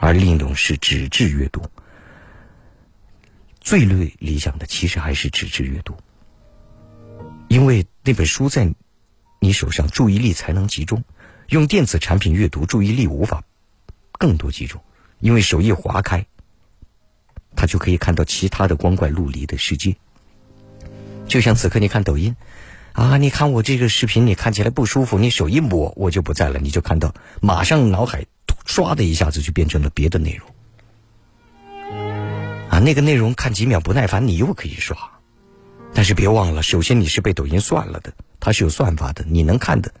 [0.00, 1.60] 而另一种是纸质阅读。
[3.60, 5.94] 最最理想的其实还是纸质阅读。
[7.48, 8.74] 因为那本书在
[9.38, 11.04] 你手上，注意力才能集中。
[11.48, 13.44] 用电子产品阅读，注意力无法
[14.18, 14.80] 更多集中，
[15.20, 16.26] 因为手一划开，
[17.54, 19.96] 他就可以看到其他的光怪陆离的世界。
[21.26, 22.36] 就像此刻你看抖音，
[22.92, 28.24] 啊，你看我这个视频，你看起来不舒服，你手一抹，我就不在了，你就看到，马上脑海
[28.66, 30.48] 唰的一下子就变成了别的内容。
[32.68, 34.96] 啊，那个内容看几秒不耐烦，你又可以刷。
[35.94, 39.92] 但是别忘了，首先你是被抖音算了的，它是有算法的，你能看的，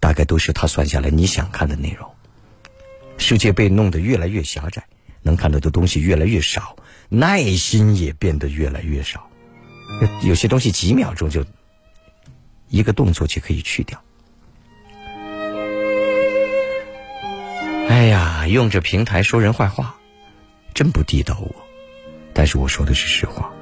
[0.00, 2.10] 大概都是它算下来你想看的内容。
[3.18, 4.84] 世界被弄得越来越狭窄，
[5.22, 6.76] 能看到的东西越来越少，
[7.08, 9.28] 耐心也变得越来越少。
[10.24, 11.44] 有些东西几秒钟就
[12.68, 14.02] 一个动作就可以去掉。
[17.88, 19.94] 哎呀，用这平台说人坏话，
[20.74, 21.54] 真不地道我。
[22.32, 23.52] 但是我说的是实话。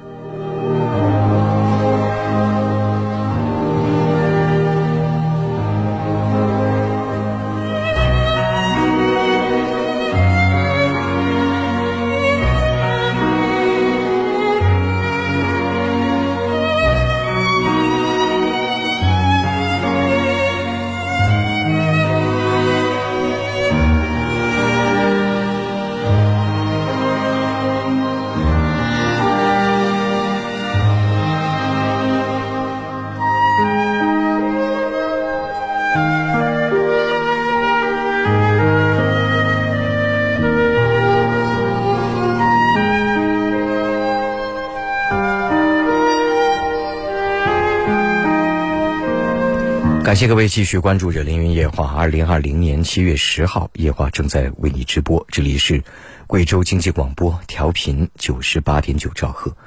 [50.13, 51.85] 感谢各位继续关注《热凌云夜话》。
[51.87, 55.25] 二零二零年七月十号，夜话正在为你直播。
[55.29, 55.83] 这里是
[56.27, 59.57] 贵州经济广播，调频九十八点九兆赫。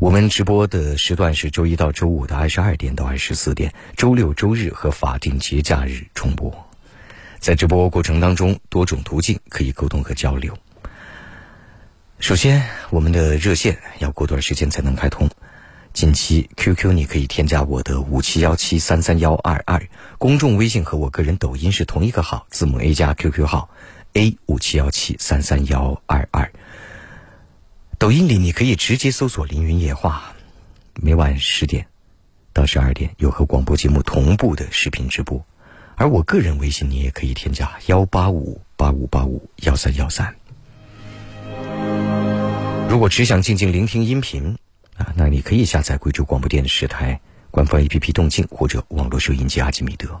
[0.00, 6.52] 我们直播的时段是周一到周五的二十二点到二十四点，周六、周日和法定节假日重播。
[7.38, 10.58] 在直播过程当中，多种途径可以沟通和交流。
[12.18, 12.60] 首先，
[12.90, 15.30] 我们的热线要过段时间才能开通。
[15.92, 19.86] 近期 QQ 你可以添加我的五七幺七三三幺二二，
[20.16, 23.68] 公众微信和我个人抖音是同一个号，字母 A 加 QQ 号
[24.14, 26.50] A 五七幺七三三幺二二。
[27.98, 30.32] 抖音里你可以直接搜索“凌云夜话”，
[30.96, 31.86] 每晚十点
[32.54, 35.44] 到十二点有和广播节目同步的视频直播。
[35.94, 40.34] 而我个人微信你也可以添加幺八五八五八五幺三幺三。
[42.88, 44.58] 如果只想静静聆听音频
[44.96, 47.20] 啊，那你可以下载贵州广播电视台
[47.50, 50.20] 官方 APP“ 动静”或者网络收音机阿基米德。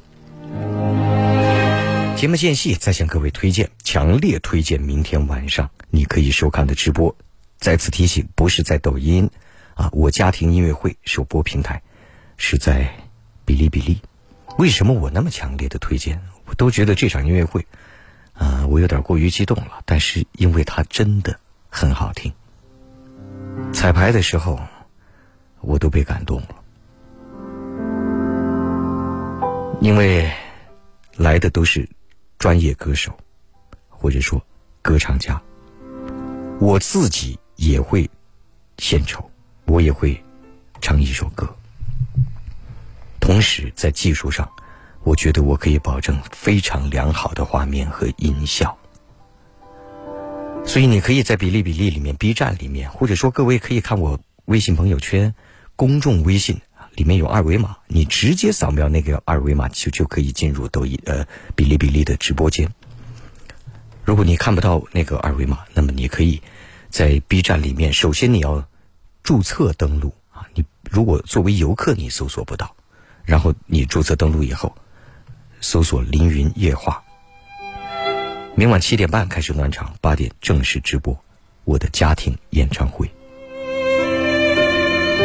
[2.16, 7.16] 节目间隙再向各位推荐，强烈推荐明天晚上你可以收看的直播。
[7.58, 9.30] 再次提醒，不是在抖音
[9.74, 11.82] 啊，我家庭音乐会首播平台
[12.36, 12.92] 是在
[13.46, 14.00] 哔哩哔哩。
[14.58, 16.20] 为什么我那么强烈的推荐？
[16.44, 17.66] 我都觉得这场音乐会，
[18.34, 19.80] 啊，我有点过于激动了。
[19.86, 21.40] 但是因为它真的
[21.70, 22.32] 很好听，
[23.72, 24.60] 彩排的时候
[25.60, 26.48] 我都被感动了。
[29.80, 30.30] 因为
[31.16, 31.88] 来的都是
[32.38, 33.12] 专业歌手，
[33.88, 34.40] 或者说
[34.80, 35.42] 歌唱家，
[36.60, 38.08] 我自己也会
[38.78, 39.28] 献丑，
[39.66, 40.22] 我也会
[40.80, 41.52] 唱一首歌。
[43.18, 44.48] 同时，在技术上，
[45.02, 48.78] 我觉得我可以保证非常良好的画面和音效。
[50.64, 55.34] 所以，你可以在哔哩哔哩里面、B 站里面，或者说各位可以看我微信朋友圈、
[55.76, 56.62] 公众微信
[56.94, 61.26] 里面有二维码，你直接扫描那个二维码就就可以进入抖音呃
[61.56, 62.72] 哔哩哔哩的直播间。
[64.02, 66.40] 如果你看不到那个二维码，那么你可以
[66.88, 68.66] 在 B 站里面，首先你要
[69.22, 70.48] 注册登录啊。
[70.54, 72.74] 你如果作为游客，你搜索不到。
[73.24, 74.74] 然后你注册登录以后，
[75.60, 77.04] 搜索“凌云夜话”。
[78.54, 81.18] 明晚七点半开始暖场，八点正式直播
[81.64, 83.10] 我的家庭演唱会。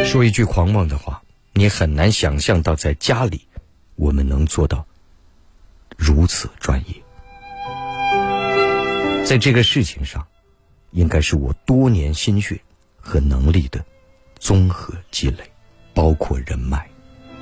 [0.06, 1.22] 说一句狂妄的话，
[1.52, 3.46] 你很难想象到在家里
[3.96, 4.88] 我们能做到
[5.98, 6.96] 如此专业。
[9.26, 10.26] 在这个事情上，
[10.92, 12.62] 应该是我多年心血
[12.98, 13.84] 和能力的
[14.40, 15.44] 综合积累，
[15.94, 16.90] 包括人脉。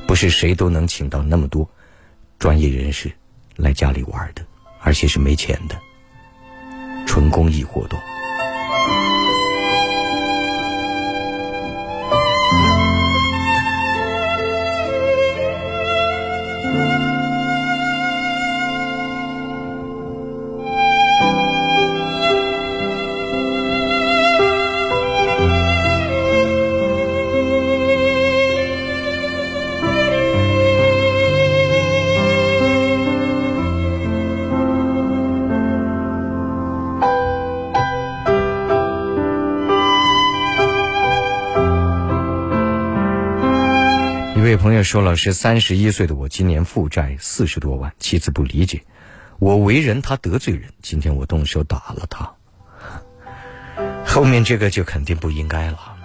[0.08, 1.70] 不是谁都能请到那么多
[2.40, 3.12] 专业人士
[3.56, 4.44] 来家里玩的，
[4.86, 5.76] 而且是没钱的，
[7.08, 8.00] 纯公益活动。
[44.86, 48.84] 说：“老师，三十一岁的我今年负债四十多万，妻子不理解
[49.40, 50.72] 我为人，他得罪人。
[50.82, 52.34] 今天我动手打了他。
[54.06, 55.98] 后面这个就肯定不应该了。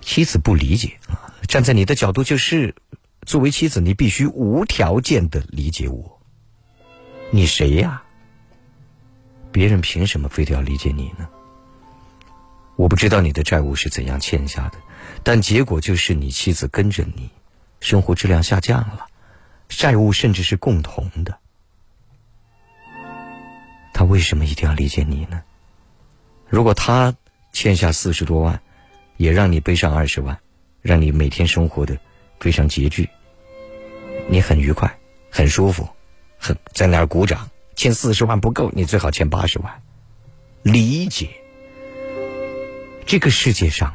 [0.00, 2.76] 妻子不理解啊，站在你的角度就是，
[3.22, 6.20] 作为妻子，你必须无条件的理解我。
[7.32, 8.04] 你谁呀？
[9.50, 11.28] 别人凭什么非得要理解你呢？
[12.76, 14.78] 我不知道你的债务是怎样欠下的。”
[15.22, 17.30] 但结果就是你妻子跟着你，
[17.80, 19.06] 生活质量下降了，
[19.68, 21.38] 债务甚至是共同的。
[23.92, 25.42] 他为什么一定要理解你呢？
[26.48, 27.14] 如果他
[27.52, 28.60] 欠下四十多万，
[29.16, 30.38] 也让你背上二十万，
[30.82, 31.98] 让你每天生活的
[32.38, 33.08] 非常拮据，
[34.28, 34.98] 你很愉快，
[35.30, 35.88] 很舒服，
[36.38, 37.48] 很在那儿鼓掌。
[37.74, 39.82] 欠四十万不够，你最好欠八十万。
[40.62, 41.28] 理解，
[43.06, 43.94] 这个世界上。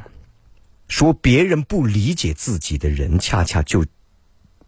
[0.92, 3.86] 说别人不理解自己的人，恰恰就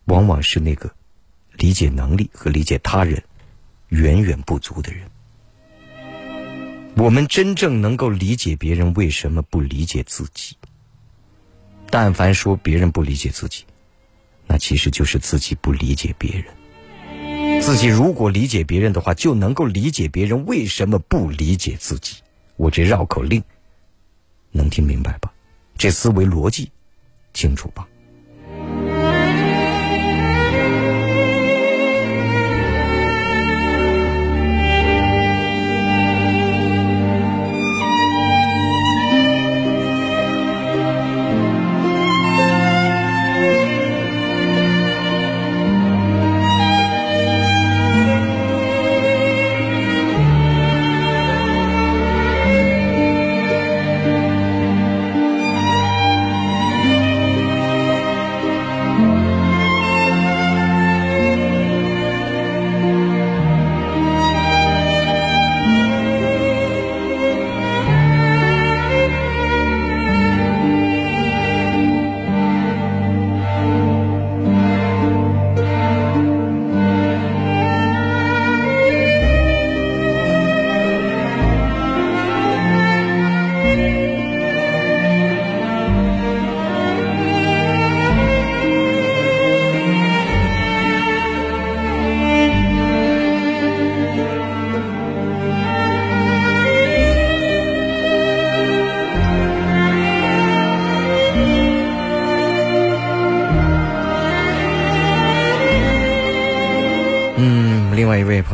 [0.05, 0.89] 往往是那个
[1.57, 3.21] 理解能力和理解他人
[3.89, 5.03] 远远不足的人。
[6.95, 10.55] 我们真正能够理解别人为什么不理解自己。
[11.89, 13.65] 但凡说别人不理解自己，
[14.47, 17.61] 那其实就是自己不理解别人。
[17.61, 22.15] 自己如果理解别人的话，就能够理解别人为什么不理解自己。
[22.55, 23.43] 我这绕口令
[24.51, 25.32] 能听明白吧？
[25.83, 26.71] 这思维逻辑
[27.33, 27.85] 清楚吧？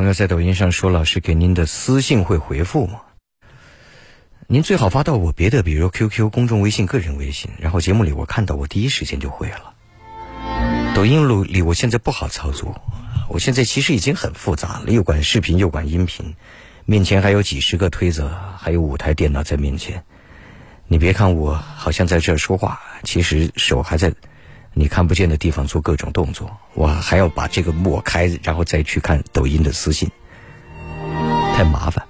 [0.09, 3.01] 友在抖音上说：“老师给您的私信会回复吗？
[4.47, 9.75] 您最好发到我别的，比如 QQ、公众微信、个人微信，然后节目里我看到，我第一时间就回了。
[10.95, 12.81] 抖音录里我现在不好操作，
[13.29, 16.35] 我现在其实已经很复杂了，又管视频又管音频，
[16.85, 20.03] 面前还有几十个推子，还有五台电脑在面前。
[20.87, 24.11] 你别看我好像在这说话，其实手还在。”
[24.73, 30.09] 你看不见的地方做各种动作，我还要把这个抹开，然后再去看抖音的私信，
[31.55, 32.05] 太麻烦。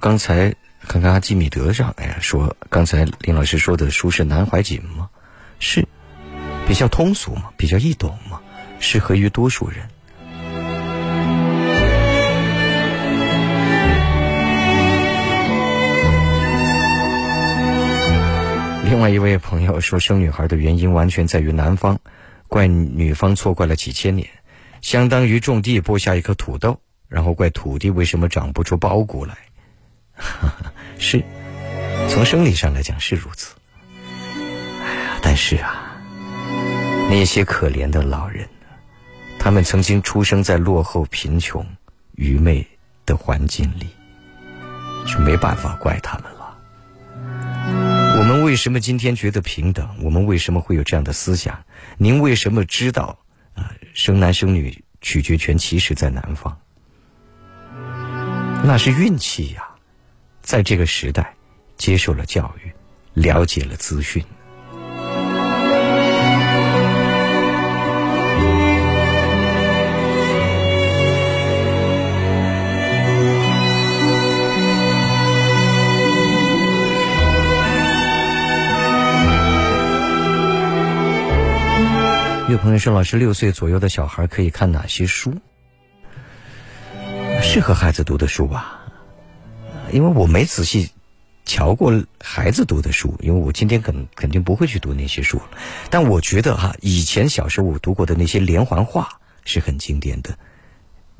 [0.00, 5.10] 刚才看看阿基米德上，哎呀，说刚才林老师说的书是南怀瑾吗？
[5.58, 5.86] 是，
[6.66, 8.40] 比较通俗嘛，比较易懂嘛，
[8.80, 9.86] 适合于多数人。
[18.86, 21.98] 另外一位朋友说，生女孩的原因完全在于男方，
[22.48, 24.26] 怪女方错怪了几千年，
[24.80, 29.36] 相当于种地播下一颗土豆，然后怪土地为什么长不出苞谷来。
[30.98, 31.22] 是，
[32.08, 33.54] 从生理上来讲是如此。
[35.22, 35.96] 但是啊，
[37.08, 38.48] 那些可怜的老人，
[39.38, 41.64] 他们曾经出生在落后、贫穷、
[42.16, 42.66] 愚昧
[43.06, 43.88] 的环境里，
[45.06, 46.56] 就没办法怪他们了。
[48.18, 49.88] 我们为什么今天觉得平等？
[50.02, 51.64] 我们为什么会有这样的思想？
[51.96, 53.18] 您为什么知道
[53.54, 53.72] 啊？
[53.94, 56.58] 生男生女取决权其实在男方，
[58.64, 59.69] 那是运气呀。
[60.50, 61.32] 在这个时代，
[61.76, 62.72] 接受了教育，
[63.14, 64.20] 了解了资讯。
[82.48, 85.32] 有朋友说：“老师，六岁左右的小孩可以看哪些书？
[87.40, 88.78] 适合孩子读的书吧？”
[89.92, 90.90] 因为我没仔细
[91.44, 95.40] 瞧过孩子读的书，因为我今天肯肯定不会去读那些书。
[95.90, 99.08] 但我觉得哈，以前小时候我读过的那些连环画
[99.44, 100.38] 是很经典的。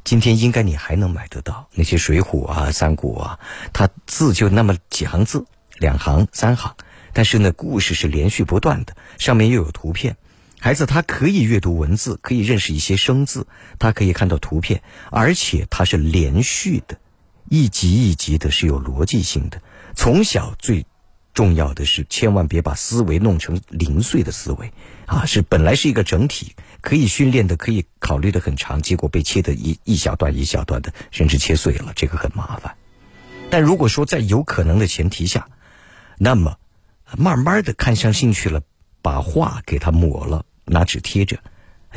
[0.02, 3.38] 今天应该你还能买得到那些《水浒》啊、《三国》啊，
[3.72, 5.44] 它字就那么几行字，
[5.78, 6.74] 两行、三行，
[7.12, 10.16] 但是呢，故事是连续不断的，上面又有图片。
[10.58, 13.46] 孩子他可以阅读文字，可以认识一些生字，
[13.78, 16.98] 他可以看到图片，而且它是连续的。
[17.50, 19.60] 一集一集的是有逻辑性的。
[19.96, 20.86] 从小最
[21.34, 24.72] 重要的是，千万别把思维弄成零碎的思维
[25.06, 25.26] 啊！
[25.26, 32.76] 是本来是一个整体，可以训练的，可以考虑的很长，结果被切的一一小段一小段的，甚至切碎了，这个很麻烦。
[33.50, 35.48] 但如果说在有可能的前提下，
[36.18, 36.56] 那么
[37.18, 38.62] 慢慢的看上兴趣了，
[39.02, 41.40] 把画给它抹了，拿纸贴着，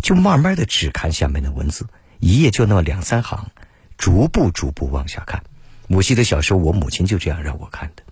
[0.02, 1.86] 就慢慢的只看下面的文字，
[2.20, 3.52] 一页就那么两三行。
[3.98, 5.44] 逐步逐步往下看，
[5.88, 8.04] 我记得小时候我母亲就这样让我看的。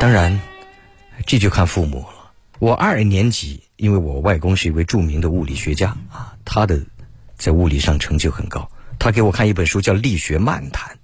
[0.00, 0.40] 当然，
[1.26, 2.32] 这就看父母了。
[2.58, 6.80] 我二年级，因为我外公是一位著名的物理学家啊，他的
[7.36, 8.70] 在物理上成就很高。
[8.98, 10.96] 他给我看一本书叫《力学漫谈》，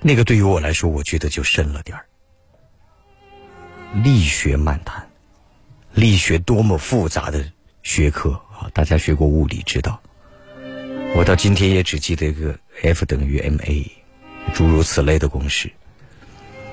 [0.00, 2.06] 那个对于我来说，我觉得就深了点儿。
[4.02, 5.10] 力学漫谈，
[5.92, 7.52] 力学多么复杂的
[7.82, 8.70] 学科啊！
[8.72, 10.00] 大家学过物理知道。
[11.14, 13.90] 我到今天也只记得一个 F 等于 ma，
[14.54, 15.70] 诸如此类的公式。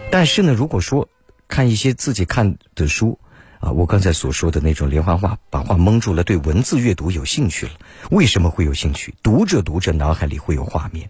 [0.09, 1.09] 但是呢，如果说
[1.47, 3.19] 看一些自己看的书，
[3.59, 7.73] 啊，我刚才所说的那种连环画，把画蒙住了，对文字阅读有兴趣了。
[8.11, 9.13] 为什么会有兴趣？
[9.21, 11.09] 读着读着，脑海里会有画面，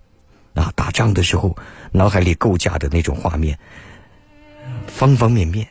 [0.56, 1.56] 啊，打仗的时候，
[1.92, 3.60] 脑海里构架的那种画面，
[4.88, 5.68] 方方面面。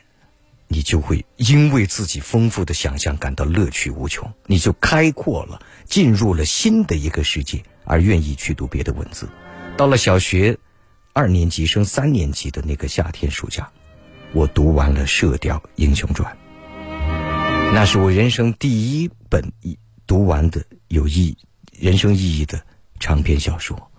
[0.71, 9.27] 你就会因为自己丰富的想象感到乐趣无穷，你就开阔了，进入了新的一个世界，而愿意去读别的文字。
[9.75, 10.57] 到了小学
[11.11, 13.71] 二年级升三年级的那个夏天暑假，
[14.31, 16.31] 我读完了《射雕英雄传》，
[17.73, 19.51] 那是我人生第一本
[20.05, 21.35] 读完的有意
[21.71, 22.61] 人生意义的
[22.99, 23.91] 长篇小说。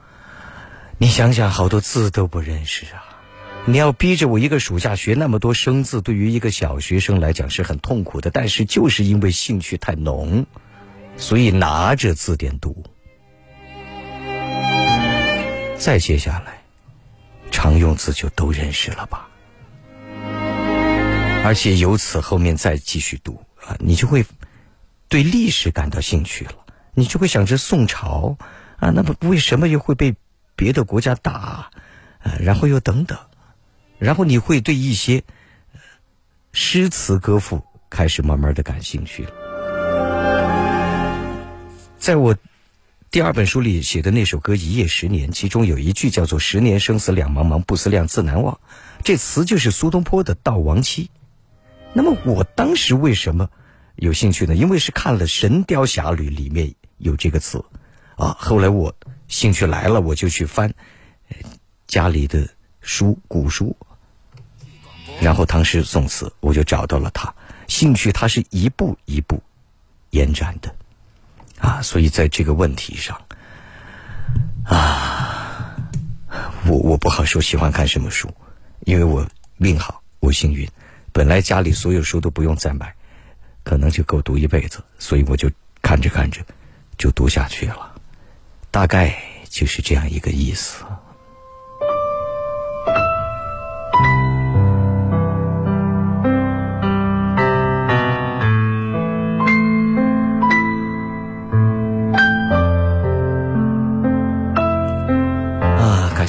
[0.99, 3.10] 你想想，好多字都不认识啊！
[3.67, 8.31] 你要逼着我一个暑假学那么多生字，对于一个小学生来讲是很痛苦的。
[8.31, 10.47] 但是就是因为兴趣太浓，
[11.17, 12.85] 所以拿着字典读。
[15.77, 16.63] 再接下来，
[17.51, 19.29] 常用字就都认识了吧？
[21.45, 24.25] 而且由此后面再继续读啊，你就会
[25.09, 26.53] 对历史感到兴趣了。
[26.95, 28.37] 你就会想着宋朝
[28.79, 30.15] 啊，那么为什么又会被？
[30.57, 31.71] 别的国家打，
[32.23, 33.19] 呃，然后又等等，
[34.01, 35.23] 然后你会对一些
[36.53, 39.31] 诗词歌赋开始慢慢的感兴趣了。
[41.99, 42.35] 在我
[43.11, 48.59] 第二本书里写的那首歌《一夜十年》，其中有一句叫做“十年生死两茫茫，不思量，自难忘”，
[49.05, 51.05] 这词就是苏东坡的《悼亡妻》。
[51.93, 53.51] 那么我当时为什么
[53.97, 54.55] 有兴趣呢？
[54.55, 57.65] 因为是看了《神雕侠侣》里面有这个词，
[58.17, 58.97] 啊，后来我。
[59.29, 60.75] 兴趣来了，我就去翻
[61.87, 62.49] 家里的
[62.81, 63.77] 书，古书，
[65.21, 67.33] 然后唐诗宋词，我就找到了它。
[67.69, 69.43] 兴趣它是一步一步
[70.11, 70.75] 延展的，
[71.59, 73.21] 啊，所以在这个问题上，
[74.65, 75.77] 啊，
[76.67, 78.29] 我我不好说喜欢看什么书，
[78.87, 79.25] 因为我
[79.57, 80.69] 命好，我幸运，
[81.13, 82.93] 本来家里所有书都不用再买，
[83.63, 85.49] 可能就够读一辈子，所以我就
[85.81, 86.45] 看着看着
[86.99, 87.95] 就读下去了。
[88.73, 89.15] 大概
[89.49, 90.83] 就是这样一个意思。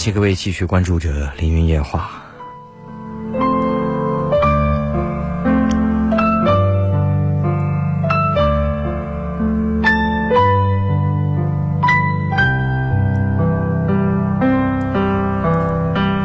[0.02, 2.24] 谢各位继续关注着《凌云夜话》。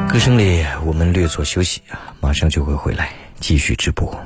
[0.08, 4.18] 歌声里，我们略作休息啊，马上就会回来继续直播。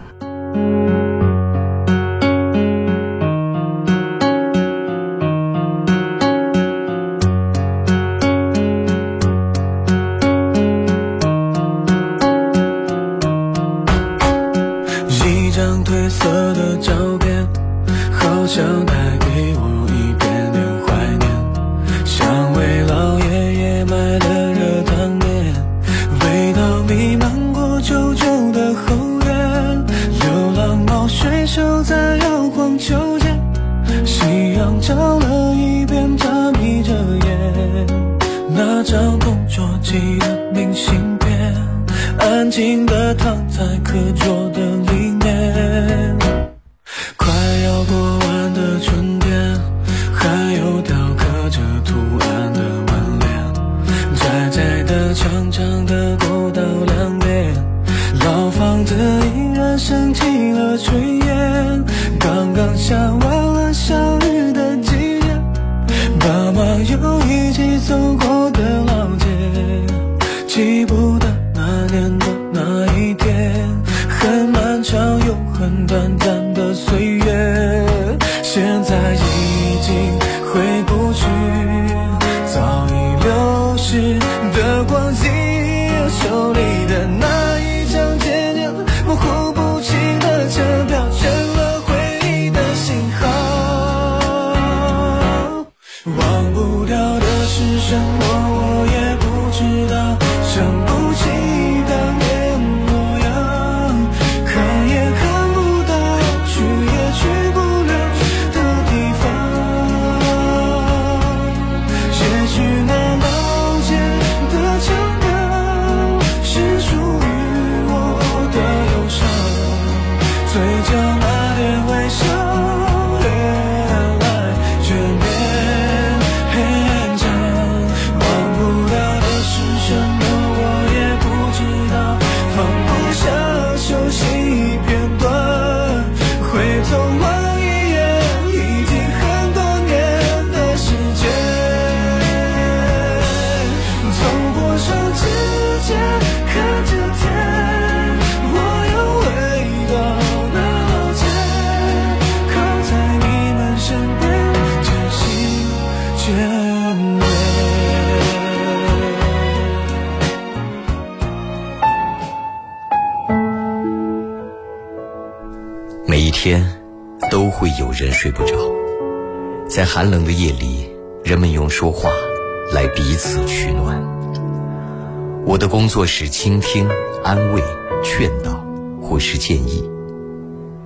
[176.50, 176.88] 倾听、
[177.22, 177.62] 安慰、
[178.02, 178.64] 劝导，
[179.00, 179.88] 或是建议。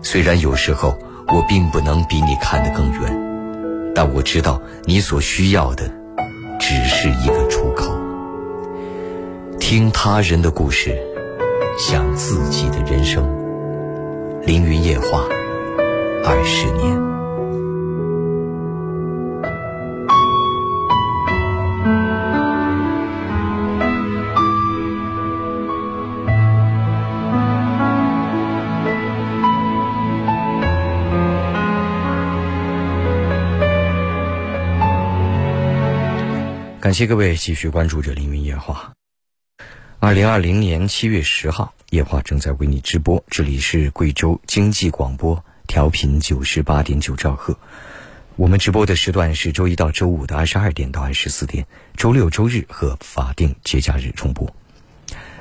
[0.02, 0.94] 虽然有时候
[1.28, 5.90] 我并不能比你看得更远，但我知道你所需要的
[6.60, 7.90] 只是一个出口。
[9.58, 11.00] 听他人的故事，
[11.78, 13.26] 想自己的人生。
[14.44, 15.24] 凌云夜话，
[16.26, 17.13] 二十年。
[36.94, 38.92] 感谢各位继续关注着凌云夜话。
[39.98, 43.24] 二零二零年七月十号，夜话正在为你直播。
[43.28, 47.58] 这里是贵州经济广播，调频九十八点九兆赫。
[48.36, 51.66] 我们直播的时段是周一到周五的二十二点到二十四点，
[51.96, 54.54] 周六、周日和法定节假日重播。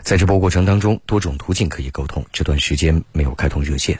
[0.01, 2.25] 在直播过程当中，多种途径可以沟通。
[2.33, 3.99] 这段时间没有开通热线，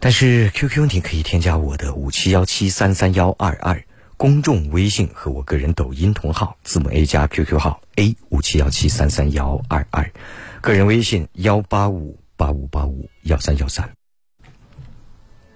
[0.00, 3.84] 但是 QQ 你可以添加我的五七幺七三三幺二二。
[4.16, 10.10] 公众微信和我个人抖音同号，字母 A 加 QQ 号 A 五七幺七三三幺二二，
[10.60, 13.90] 个人微信幺八五八五八五幺三幺三。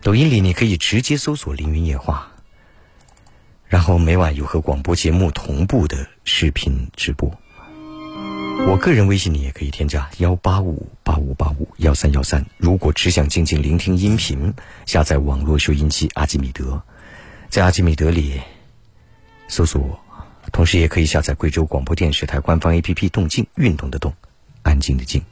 [0.02, 2.32] 抖音里你可以直接搜索“凌云夜话”，
[3.66, 7.30] 然后每晚有和广播节目同步的视频直播。
[8.66, 12.44] 我个人微信你也可以添加幺八五八五八五幺三幺三。
[12.56, 14.52] 如果只想静静聆听音频，
[14.84, 16.82] 下载网络收音机阿基米德。
[17.50, 18.42] 在阿基米德里
[19.48, 19.98] 搜索我，
[20.52, 24.12] 同时也可以下载贵州广播电视台官方 APP《动静》，运动的动，
[24.62, 25.22] 安静的静。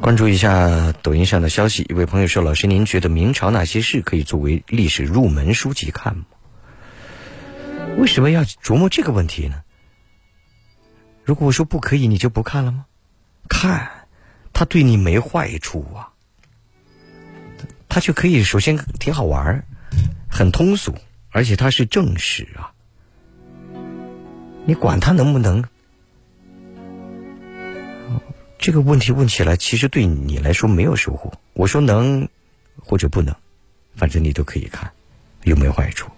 [0.00, 6.24] 关注一下抖音上的消息，一位朋友说：“老师，您觉得明朝那些事可以作为历史入门书籍看吗？
[7.98, 9.62] 为什么要琢磨这个问题呢？
[11.22, 12.86] 如果我说不可以，你就不看了吗？
[13.46, 13.90] 看。”
[14.60, 16.12] 他对你没坏处啊，
[17.88, 19.64] 他就可以首先挺好玩
[20.28, 20.94] 很通俗，
[21.30, 22.70] 而且他是正史啊。
[24.66, 25.64] 你管他能不能？
[28.58, 31.32] 这个问题问起来，其实对你来说没有收获。
[31.54, 32.28] 我说能
[32.76, 33.34] 或者不能，
[33.96, 34.92] 反正你都可以看，
[35.44, 36.10] 有没有坏处？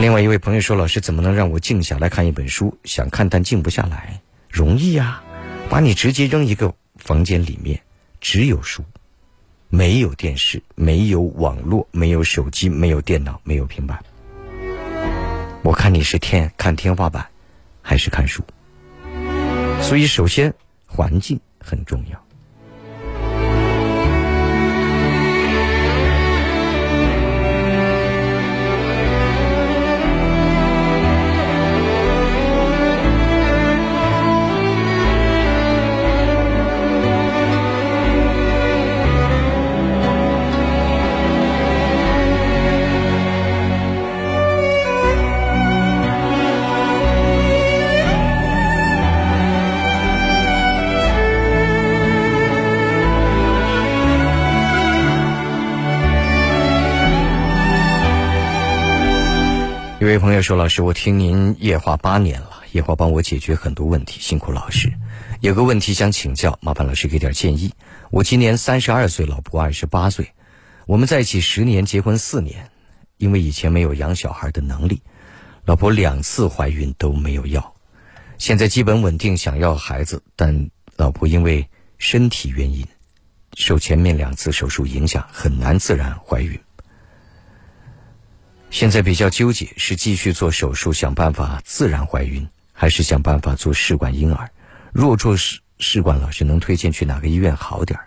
[0.00, 2.74] 另外一位朋友说：“老师，怎么能让我静下来看一本书？
[2.84, 5.22] 想看但静不下来，容易呀。”
[5.70, 7.78] 把你直接扔一个房间里面，
[8.20, 8.82] 只有书，
[9.68, 14.02] 没有电视，没有网络，没有手机，没有电脑，没有平板。
[15.62, 17.28] 我看你是天看天花板，
[17.82, 18.42] 还是看书？
[19.82, 20.52] 所以，首先
[20.86, 22.27] 环境很重要。
[60.00, 64.92] 一位朋友说：“老师，我听您夜话八年了，夜话帮我解决很多问题，辛苦老师。
[65.40, 67.72] 有个问题想请教，麻烦老师给点建议。
[68.10, 70.32] 我今年三十二岁，老婆二十八岁，
[70.86, 72.70] 我们在一起十年，结婚四年。
[73.16, 75.02] 因为以前没有养小孩的能力，
[75.64, 77.74] 老婆两次怀孕都没有要。
[78.38, 81.68] 现在基本稳定，想要孩子，但老婆因为
[81.98, 82.86] 身体原因，
[83.56, 86.56] 受前面两次手术影响，很难自然怀孕。”
[88.70, 94.50] 现在比较纠结，是继续做手术想办法自然怀孕，还是想办法做试管婴儿？
[94.92, 98.04] 若做试试管，老师能推荐去哪个医院好点儿？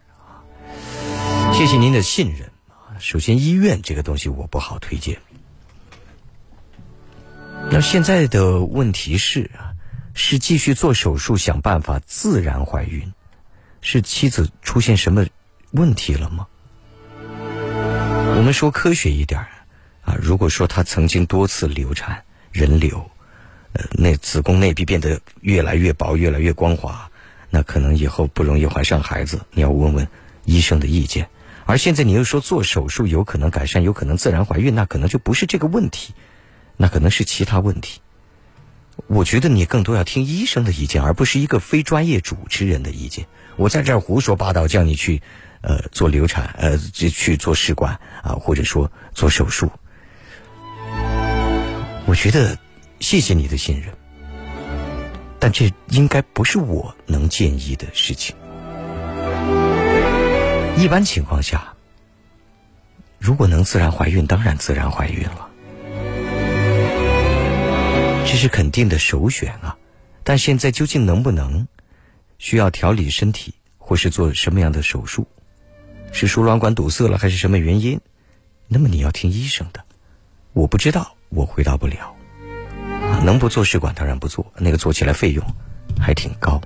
[1.54, 2.52] 谢谢您的信任
[3.00, 5.20] 首先，医院这个东西我不好推荐。
[7.72, 9.74] 那现在的问题是啊，
[10.14, 13.12] 是继续做手术想办法自然怀孕，
[13.82, 15.26] 是妻子出现什么
[15.72, 16.48] 问题了吗？
[18.38, 19.48] 我们说科学一点儿。
[20.20, 23.12] 如果说她曾经多次流产、人流，
[23.74, 27.10] 呃，那子宫内壁变得越来越薄、越来越光滑，
[27.50, 29.42] 那可能以后不容易怀上孩子。
[29.52, 30.08] 你要问问
[30.46, 31.30] 医生的意见。
[31.66, 36.14] 而现在你又说做手术有可能改善，有可能自然怀孕，那可能就不是这个问题，
[36.76, 38.02] 那可能是其他问题。
[39.08, 43.26] 我觉得你更多要听医生的意见，而不是一个非专业主持人的意见。
[43.56, 45.22] 我在这儿胡说八道，叫你去，
[45.62, 49.72] 呃，做流产，呃，就去做试管啊，或者说做手术。
[52.12, 52.60] 我觉得，
[53.00, 53.90] 谢谢你的信任，
[55.40, 58.36] 但这应该不是我能建议的事情。
[60.76, 61.74] 一般情况下，
[63.18, 65.50] 如果能自然怀孕，当然自然怀孕了。
[68.26, 69.78] 这是肯定的首选啊，
[70.26, 71.66] 但现在究竟能不能，
[72.40, 75.26] 需要调理身体，或是做什么样的手术，
[76.12, 77.98] 是输卵管堵塞了还是什么原因？
[78.68, 79.82] 那么你要听医生的，
[80.52, 82.14] 我不知道，我回答不了。
[83.24, 85.46] 能不做试管当然不做，那个做起来费用
[86.00, 86.62] 还挺高。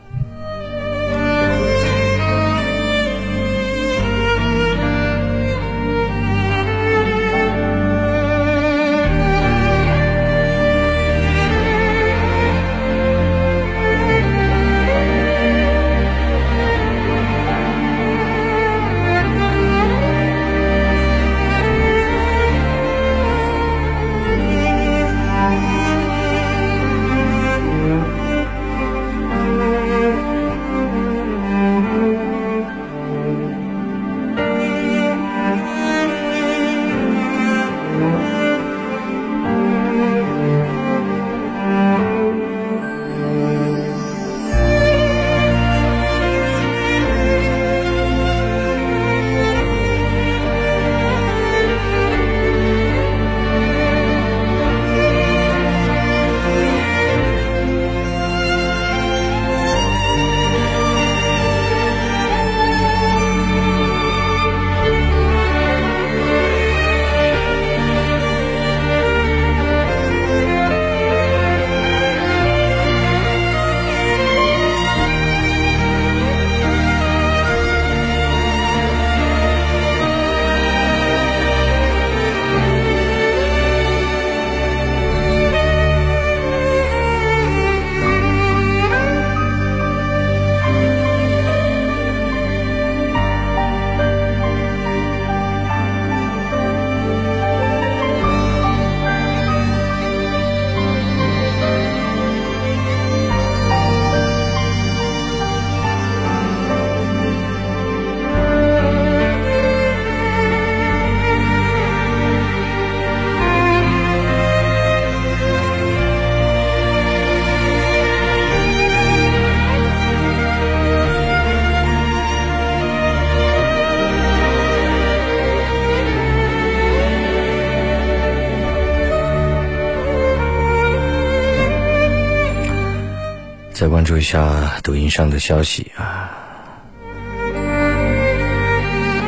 [134.06, 136.30] 关注一下抖音上的消息啊！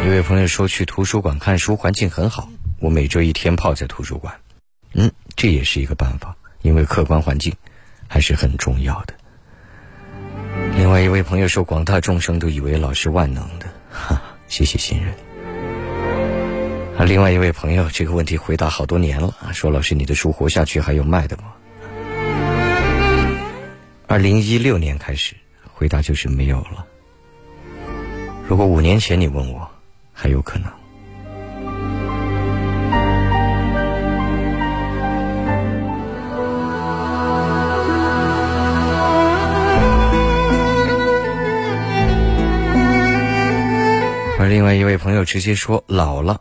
[0.05, 2.47] 一位朋友说去图书馆看书，环境很好，
[2.79, 4.35] 我每周一天泡在图书馆。
[4.93, 7.51] 嗯，这也是一个办法，因为客观环境
[8.07, 9.15] 还是很重要的。
[10.75, 15.11] 另外一位朋友说，广大众生都以为老师万能的，哈， 谢谢信任。
[16.99, 21.45] 啊，另外一位朋友这个问题回答好多年了，说老师你的书活下去还有卖的吗？
[24.09, 25.35] 二零一六年开始，
[25.73, 26.85] 回答就是没有了。
[28.47, 29.69] 如果五年前你问我，
[30.13, 30.71] 还有可能。
[44.39, 46.39] 而另外一位朋友直接说老了，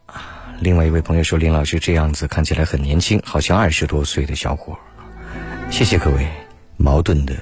[0.61, 4.79] 另外一位朋友说林老师这样子看起来很年轻，好像二十多岁的小伙。
[5.69, 6.29] 谢谢各位，
[6.77, 7.35] 矛盾的。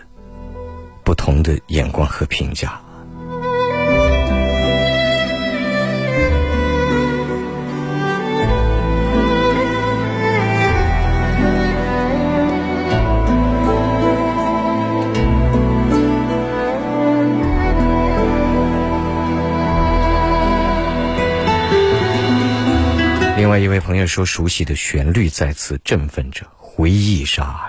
[1.05, 2.81] 不同的眼光和评价。
[23.37, 27.61] 另外一位朋友说：“熟悉的旋律再次振奋着，回忆杀。”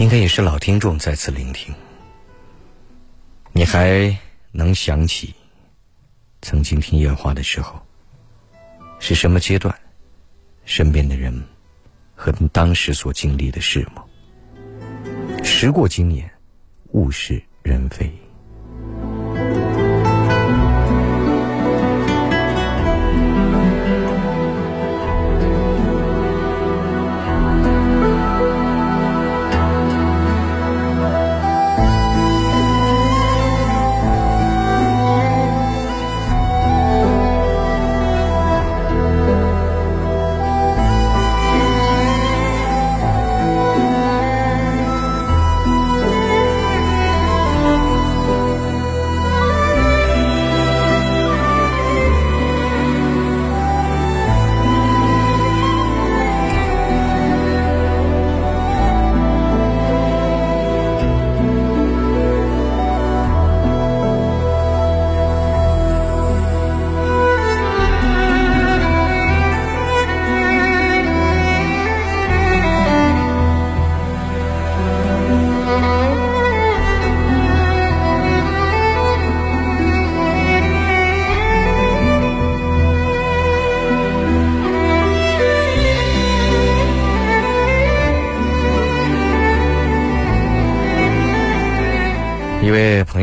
[0.00, 1.74] 应该也是老听众再次聆听，
[3.52, 4.16] 你还
[4.50, 5.34] 能想起
[6.40, 7.78] 曾经听夜话的时候
[8.98, 9.78] 是什么阶段，
[10.64, 11.30] 身边的人
[12.14, 14.02] 和当时所经历的事吗？
[15.44, 16.30] 时过境迁，
[16.92, 18.10] 物是人非。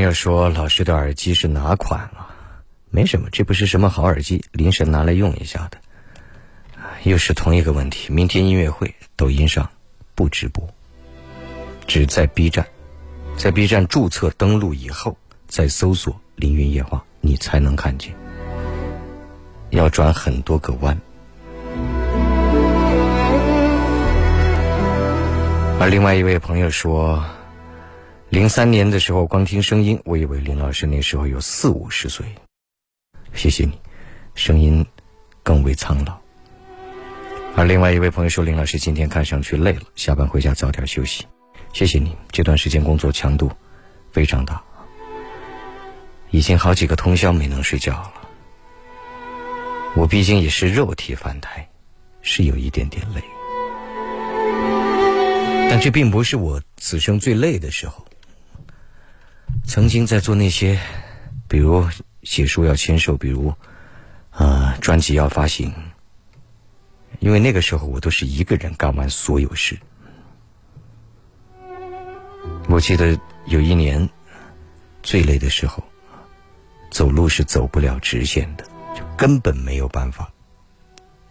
[0.08, 2.34] 友说：“老师的耳机是哪款啊？
[2.90, 5.78] 没什么，这不是什么好耳机，临时拿来用一下的。
[7.04, 8.14] 又是同一个问题。
[8.14, 9.70] 明天音乐会，抖音上
[10.16, 10.66] 不直播，
[11.88, 12.66] 只在 B 站，
[13.36, 18.16] 在 B 站注册登录以后，再搜索‘凌云夜话’，你才能看见。
[19.72, 20.98] 要转很多个弯。
[25.82, 27.22] 而另外一位朋友说。”
[28.30, 32.26] 零三年的时候，光听声音，我以为林老师那时候有四五十岁。
[33.34, 33.80] 谢谢你，
[34.36, 34.86] 声音
[35.44, 36.18] 更为苍老。
[37.56, 41.26] 而另外一位朋友说，林老师今天看上去累了，下班回家早点休息。
[41.72, 43.50] 谢谢你，这段时间工作强度
[44.12, 44.62] 非常大，
[46.30, 48.14] 已经好几个通宵没能睡觉了。
[49.96, 51.66] 我毕竟也是肉体凡胎，
[52.22, 53.24] 是有一点点累，
[55.70, 58.06] 但这并不是我此生最累的时候。
[59.66, 60.80] 曾经在做那些，
[61.48, 61.88] 比如
[62.24, 63.54] 写书要签售，比如
[64.32, 65.74] 啊专辑要发行，
[67.20, 69.78] 因为那个时候我都是一个人干完所有事。
[72.70, 74.10] 我记得有一年
[75.04, 75.84] 最累的时候，
[76.92, 78.64] 走路是走不了直线的，
[78.96, 80.32] 就根本没有办法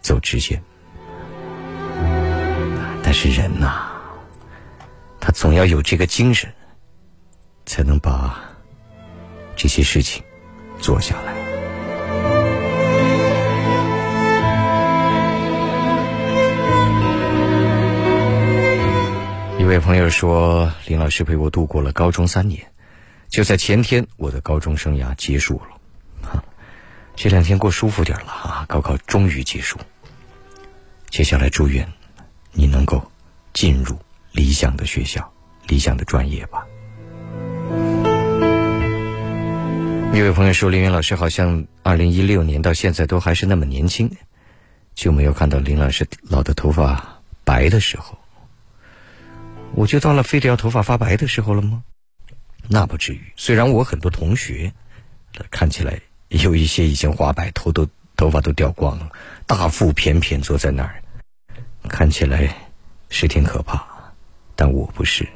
[0.01, 0.61] 走直线。
[3.03, 3.87] 但是人呐，
[5.19, 6.53] 他总要有这个精神。
[7.67, 8.41] 才能把
[9.55, 10.23] 这些事情
[10.79, 11.35] 做下来。
[19.59, 22.71] 一位朋友说：“林老师陪我度过了高中三年，
[23.27, 25.77] 就在前天，我的高中生涯结束了。
[26.21, 26.41] 哈，
[27.17, 28.65] 这两天过舒服点了啊！
[28.69, 29.77] 高考终于结束，
[31.09, 31.85] 接下来祝愿
[32.53, 33.11] 你能够
[33.53, 33.99] 进入
[34.31, 35.29] 理想的学校、
[35.67, 36.65] 理想的专业吧。”
[40.17, 44.17] 一位朋友说：“林云老师好像二零一六年到现在都还是那么年轻，
[44.95, 48.17] 就没有看到林老师老的头发白的时候。
[49.75, 51.83] 我就到了非得要头发发白的时候了吗？
[52.67, 53.21] 那不至于。
[53.35, 54.73] 虽然我很多同学
[55.51, 59.11] 看起来有一些已经花白头都头发都掉光了，
[59.45, 61.03] 大腹便便坐在那儿，
[61.87, 62.57] 看起来
[63.09, 63.85] 是挺可怕，
[64.55, 65.27] 但我不是。”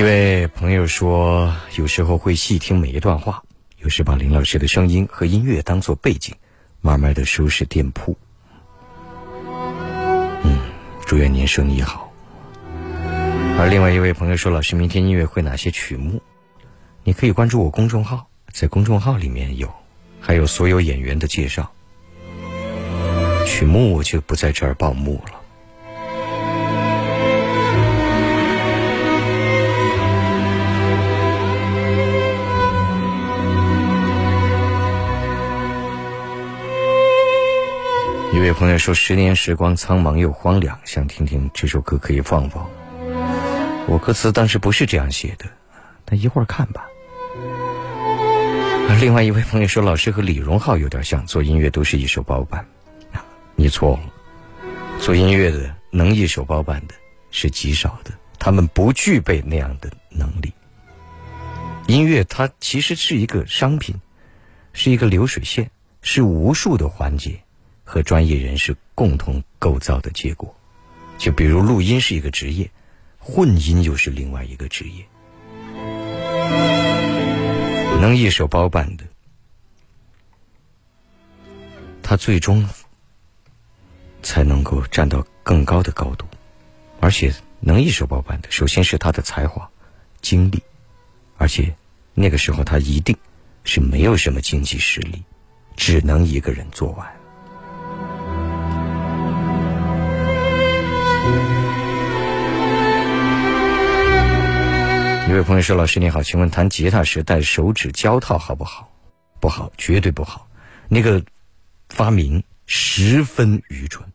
[0.00, 3.42] 一位朋友说，有时候会细听每一段话，
[3.80, 6.34] 有时把林老师的声音和音乐当做背景，
[6.80, 8.16] 慢慢的收拾店铺。
[10.42, 10.58] 嗯，
[11.04, 12.10] 祝愿您生意好。
[13.58, 16.22] 而另外一位朋友说，老师明天音乐会哪些曲目？
[17.04, 19.70] 你可以关注我公众号，在公众号里面有，
[20.18, 21.70] 还有所有演员的介绍。
[23.44, 25.39] 曲目我就不在这儿报幕了。
[38.40, 42.68] 位朋友说：“十年时光苍茫又荒凉，想听听这首歌，可以放放。”
[43.88, 45.46] 我歌词当时不是这样写的，
[46.04, 46.86] 但一会儿看吧。
[49.00, 52.64] 另外一位朋友说：“老师和李荣浩有点像，做音乐都是一手包办。”
[53.56, 54.00] 你错了，
[55.00, 56.94] 做音乐的能一手包办的
[57.30, 60.52] 是极少的，他们不具备那样的能力。
[61.86, 64.00] 音乐它其实是一个商品，
[64.72, 67.38] 是一个流水线，是无数的环节。
[67.90, 70.54] 和专业人士共同构造的结果，
[71.18, 72.70] 就比如录音是一个职业，
[73.18, 75.04] 混音又是另外一个职业。
[78.00, 79.04] 能一手包办的，
[82.00, 82.68] 他最终
[84.22, 86.24] 才能够站到更高的高度，
[87.00, 89.68] 而且能一手包办的，首先是他的才华、
[90.20, 90.62] 精力，
[91.38, 91.74] 而且
[92.14, 93.16] 那个时候他一定
[93.64, 95.24] 是没有什么经济实力，
[95.74, 97.19] 只能一个人做完。
[105.30, 108.90] 一位朋友说：“老师你好，请问弹吉他时戴手指胶套好不好？
[109.38, 110.48] 不好，绝对不好。
[110.88, 111.24] 那个
[111.88, 114.10] 发明十分愚蠢。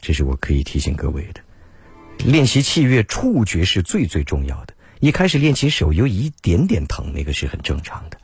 [0.00, 1.40] 这是我可以提醒各位的。
[2.26, 4.74] 练习器乐，触觉是最最重要的。
[4.98, 8.18] 一开始练琴手有一点点疼，那个是很正常的。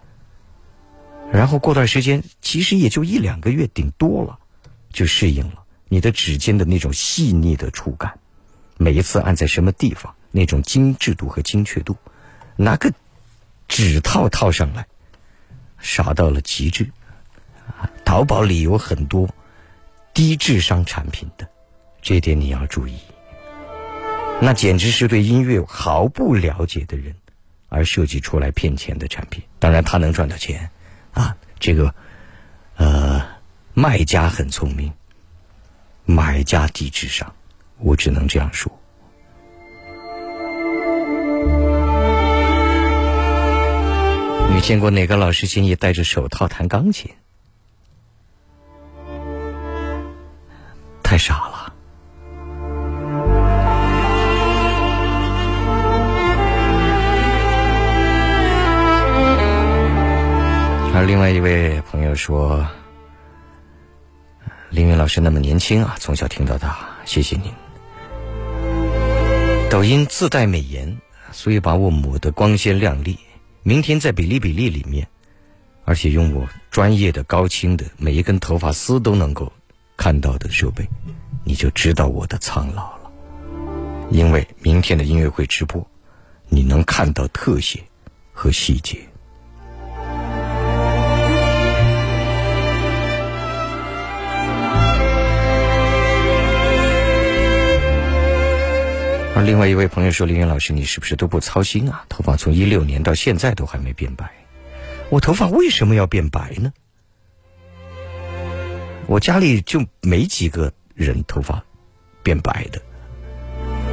[1.31, 4.41] 然后过段时间，其实也就一两个月，顶多了，
[4.93, 5.63] 就适应了。
[5.89, 8.19] 你的指尖的那种细腻的触感。”
[8.77, 11.97] 每一次按在什么地方，那种精致度和精确度，
[12.61, 12.93] 拿个
[13.69, 14.85] 纸套套上来，
[15.79, 16.91] 傻到了极致。
[18.05, 19.29] 淘宝里有很多
[20.13, 21.49] 低智商产品的，
[22.03, 22.99] 这点你要注意。
[24.43, 27.15] 那简直是对音乐毫不了解的人
[27.69, 29.45] 而设计出来骗钱的产品。
[29.61, 30.69] 当然，他能赚到钱
[31.13, 31.37] 啊！
[31.61, 31.95] 这个，
[32.75, 33.25] 呃，
[33.73, 34.93] 卖家很聪明，
[36.05, 37.33] 买家低智商，
[37.79, 38.77] 我只能这样说。
[44.59, 47.09] 你见过哪个老师建议戴着手套弹钢琴？
[51.01, 51.73] 太傻了。
[60.93, 62.67] 而另外一位朋友说
[64.71, 67.53] ：“凌云老师那么年轻啊，从小听到大，谢谢您。
[69.71, 70.99] 抖音自带美颜，
[71.31, 73.17] 所以把我抹得光鲜亮丽。
[73.69, 75.07] 明天在比例比例里面，
[75.85, 79.53] 而且用我专业的高清的每一根头发丝都能够
[79.95, 80.89] 看到的设备，
[81.45, 83.11] 你就知道我的苍老了。
[84.11, 85.87] 因为明天的音乐会直播，
[86.49, 87.85] 你能看到特写
[88.33, 89.07] 和细节。”
[99.39, 102.05] 而另外一位朋友说：“林云老师，你是不是都不操心啊？
[102.09, 104.29] 头发从一六年到现在都还没变白，
[105.11, 106.73] 我头发为什么要变白呢？
[109.07, 111.63] 我家里就没几个人头发
[112.21, 112.83] 变白的。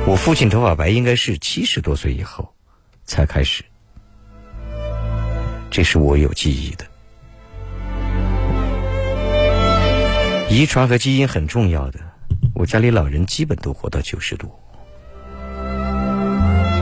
[0.07, 2.51] 我父亲头发白应该是七十多岁以后
[3.03, 3.63] 才开始，
[5.69, 6.87] 这是我有记忆的。
[10.49, 11.99] 遗传和基因很重要的，
[12.55, 14.49] 我家里老人基本都活到九十多。”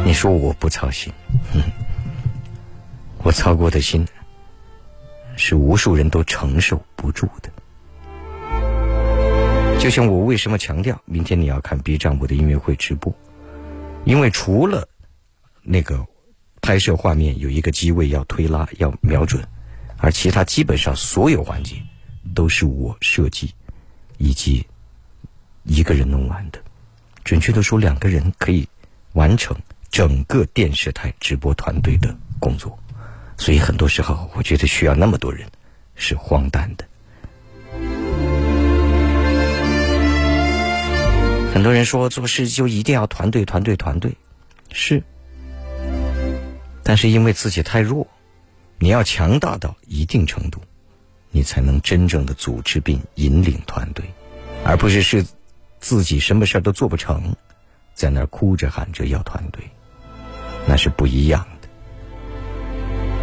[0.06, 1.14] 你说我不操心，
[3.24, 4.06] 我操过的心
[5.38, 7.50] 是无数人都承受不住的。
[9.80, 13.14] 就像我为什么强调明天你要看 B 站我的音乐会直播，
[14.04, 14.88] 因为除了
[15.62, 16.06] 那个
[16.62, 19.42] 拍摄画面有一个机位要推拉要瞄准，
[19.98, 21.78] 而其他基本上所有环节
[22.36, 23.54] 都是我设计
[24.18, 24.66] 以及
[25.64, 26.60] 一个人弄完的。
[27.24, 28.68] 准确的说，两个人可以
[29.14, 29.56] 完成。
[29.94, 32.80] 整个电视台直播团队的工作，
[33.38, 35.48] 所以很多时候我觉得需要那么多人
[35.94, 36.86] 是荒诞的。
[41.54, 44.18] 很多人说做事就一定要团队，团队，团队，
[44.72, 45.04] 是，
[46.82, 48.08] 但是因为自己太弱，
[48.80, 50.60] 你要强大到一定程度，
[51.30, 54.04] 你才能真正的组织并引领团队，
[54.66, 55.24] 而不是是
[55.80, 57.36] 自己什么事儿都做不成，
[57.94, 59.64] 在那儿哭着喊着要团队。
[60.68, 61.70] 那是不一样的。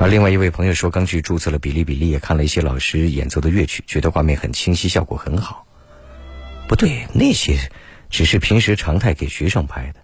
[0.01, 5.67] 而另外一位朋友说，刚去注册了比利比利，也看了一些老师演奏的乐曲，觉得画面很清晰，效果很好。
[6.69, 7.71] 不对，那些
[8.09, 10.01] 只是平时常态给学生拍的。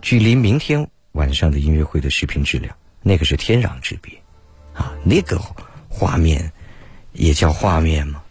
[0.00, 4.18] 距离明天晚上的音乐会的视频质量，那个是天壤之别
[4.72, 4.92] 啊！
[5.04, 5.38] 那个
[5.88, 6.52] 画面
[7.12, 8.22] 也叫画面吗？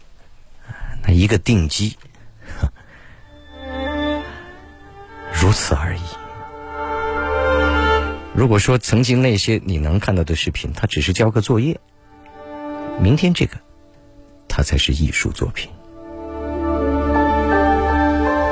[1.02, 1.96] 那一个定机，
[5.32, 6.00] 如此而已。
[8.32, 11.78] 如果说曾经那些你能看到的视频，它只是交个作业，
[13.00, 13.56] 明天这个，
[14.48, 15.70] 它才是艺术作品。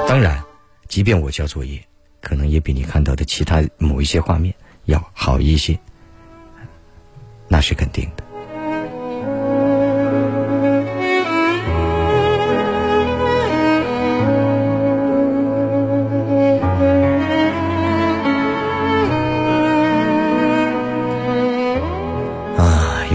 [0.08, 0.42] 当然，
[0.88, 1.82] 即便我交作业，
[2.20, 5.78] 可能也比你看到的其他某一些画面要好一些，
[7.46, 8.24] 那是肯定的。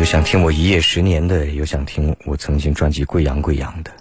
[0.03, 3.91] 有想听我一夜十年的，有想听我曾经专辑贵阳贵阳的，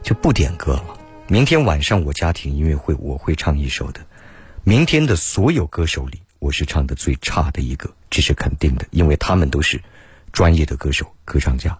[0.00, 0.96] 就不点歌了。
[1.26, 4.00] 明天晚上我家庭音乐会，我会唱一首的。
[4.62, 9.82] 明天的所有歌手里，我是唱的最差的一个，这是肯定的，因为他们都是
[10.30, 11.76] 专业的歌手、歌唱家。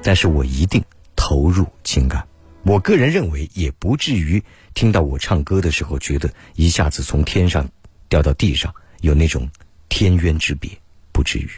[0.00, 0.80] 但是我一定
[1.16, 2.24] 投入情感。
[2.62, 4.40] 我个人认为，也不至于
[4.72, 7.68] 听到我唱歌的时候，觉得一下子从天上
[8.08, 9.50] 掉到地上，有那种
[9.88, 10.70] 天渊之别，
[11.10, 11.50] 不至于。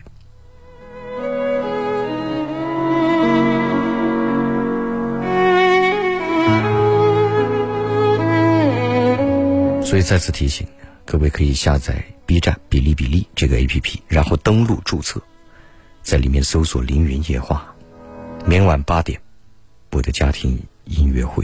[9.88, 10.68] 所以再次提醒，
[11.06, 15.18] 各位可以下载 B 站、哔哩哔哩这个 APP，然后登录注册，
[16.02, 17.74] 在里面搜索“凌云夜话”，
[18.44, 19.18] 明晚八点，
[19.92, 21.42] 我的家庭音乐会。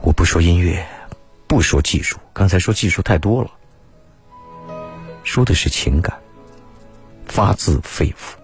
[0.00, 0.82] 我不说音乐，
[1.46, 3.50] 不说技术，刚才说技术太多了，
[5.22, 6.18] 说的是情感，
[7.26, 8.38] 发自肺腑。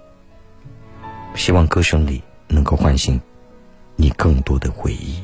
[1.34, 3.18] 希望歌声里能够唤醒
[3.96, 5.22] 你更多的回忆，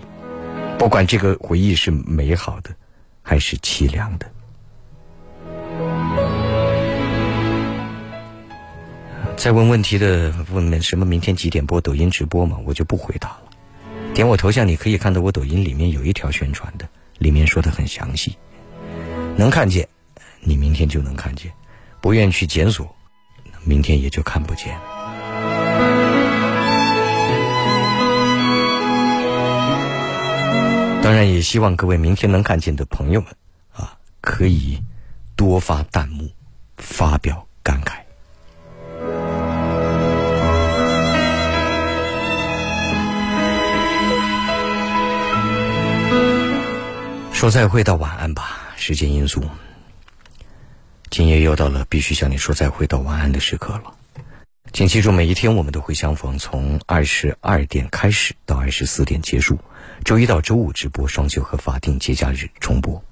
[0.80, 2.70] 不管这个回忆是美好的，
[3.20, 4.26] 还是凄凉的。
[9.36, 11.04] 再问问题的问什么？
[11.04, 12.58] 明天几点播抖音直播嘛？
[12.64, 13.42] 我就不回答了。
[14.14, 16.88] 点我头像，你可以看到我抖音里面有一条宣传的，
[17.18, 18.38] 里面说的很详细。
[19.36, 19.86] 能看见，
[20.40, 21.50] 你明天就能看见；
[22.00, 22.96] 不愿去检索，
[23.64, 24.74] 明天也就看不见。
[31.02, 33.30] 当然，也希望各位明天能看见的朋友们
[33.72, 34.82] 啊，可以
[35.34, 36.30] 多发弹幕，
[36.76, 38.00] 发表感慨。
[47.32, 49.42] 说再会到晚安吧，时间因素，
[51.08, 53.94] 今夜又到了必须向你说再会到晚安的时刻了。
[54.72, 59.58] 请记住，每一天我们都会相逢，从二十二点开始到二十四点结束，
[60.04, 63.02] 周一到周五直播，双休和法定节假日重播。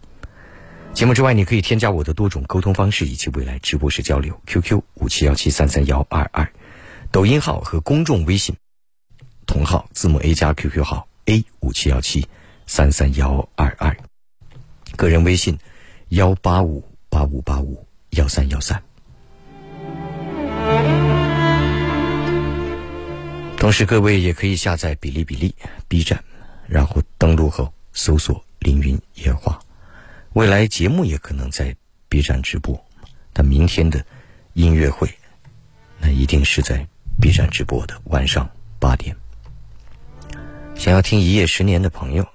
[0.94, 6.50] 节目之外，你可以添加我的多种沟通方式以及未来直播时交流：QQ 五七幺七三三幺二二，
[7.12, 8.56] 抖音号和公众微信
[9.46, 12.26] 同号字母 A 加 QQ 号 A 五七幺七
[12.66, 13.96] 三三幺二二。
[14.96, 15.58] 个人微信：
[16.08, 18.82] 幺八五八五八五幺三幺三。
[23.56, 25.54] 同时，各位也可以下载哔哩哔哩、
[25.86, 26.24] B 站，
[26.68, 29.58] 然后登录后搜索“凌云夜话”。
[30.34, 31.74] 未来节目也可能在
[32.08, 32.78] B 站直播，
[33.32, 34.04] 但明天的
[34.52, 35.12] 音乐会，
[35.98, 36.86] 那一定是在
[37.20, 39.16] B 站直播的，晚上八点。
[40.76, 42.28] 想要听一夜十年的朋友，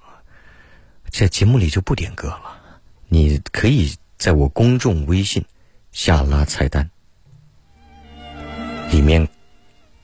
[1.09, 2.59] 在节目里就不点歌了。
[3.07, 5.45] 你可以在我公众微信
[5.91, 6.89] 下拉菜单，
[8.91, 9.29] 里面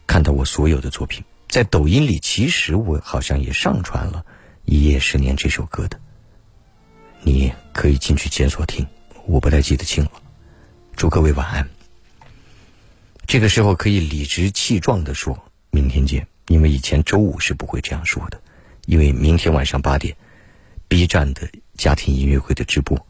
[0.07, 1.23] 看到我所有的作品。
[1.49, 4.23] 在抖音里，其实我好像也上传了
[4.65, 5.99] 《一夜十年》这首歌的，
[7.23, 8.85] 你可以进去检索听。
[9.25, 10.11] 我不太记得清了。
[10.95, 11.67] 祝各位晚安。
[13.25, 15.37] 这个时候可以理直气壮的说
[15.71, 18.39] 明天见，因为以前周五是不会这样说的，
[18.85, 20.15] 因为明天晚上八点
[20.87, 21.49] ，B 站的。
[21.79, 23.07] 家庭音乐会的直播，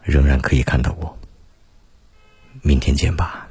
[0.00, 1.18] 仍然可以看到我。
[2.62, 3.48] 明天见吧。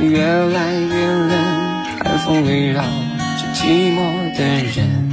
[0.00, 1.66] 越来越来。
[2.24, 3.98] 风围绕着寂寞
[4.36, 5.10] 的人，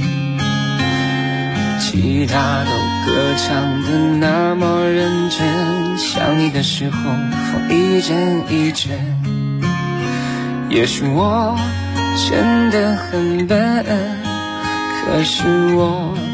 [1.78, 2.70] 其他都
[3.06, 3.88] 歌唱的
[4.18, 6.96] 那么认真，想你的时候
[7.52, 8.98] 风一阵一阵。
[10.70, 11.56] 也许我
[12.28, 13.84] 真的很笨，
[15.04, 16.33] 可是我。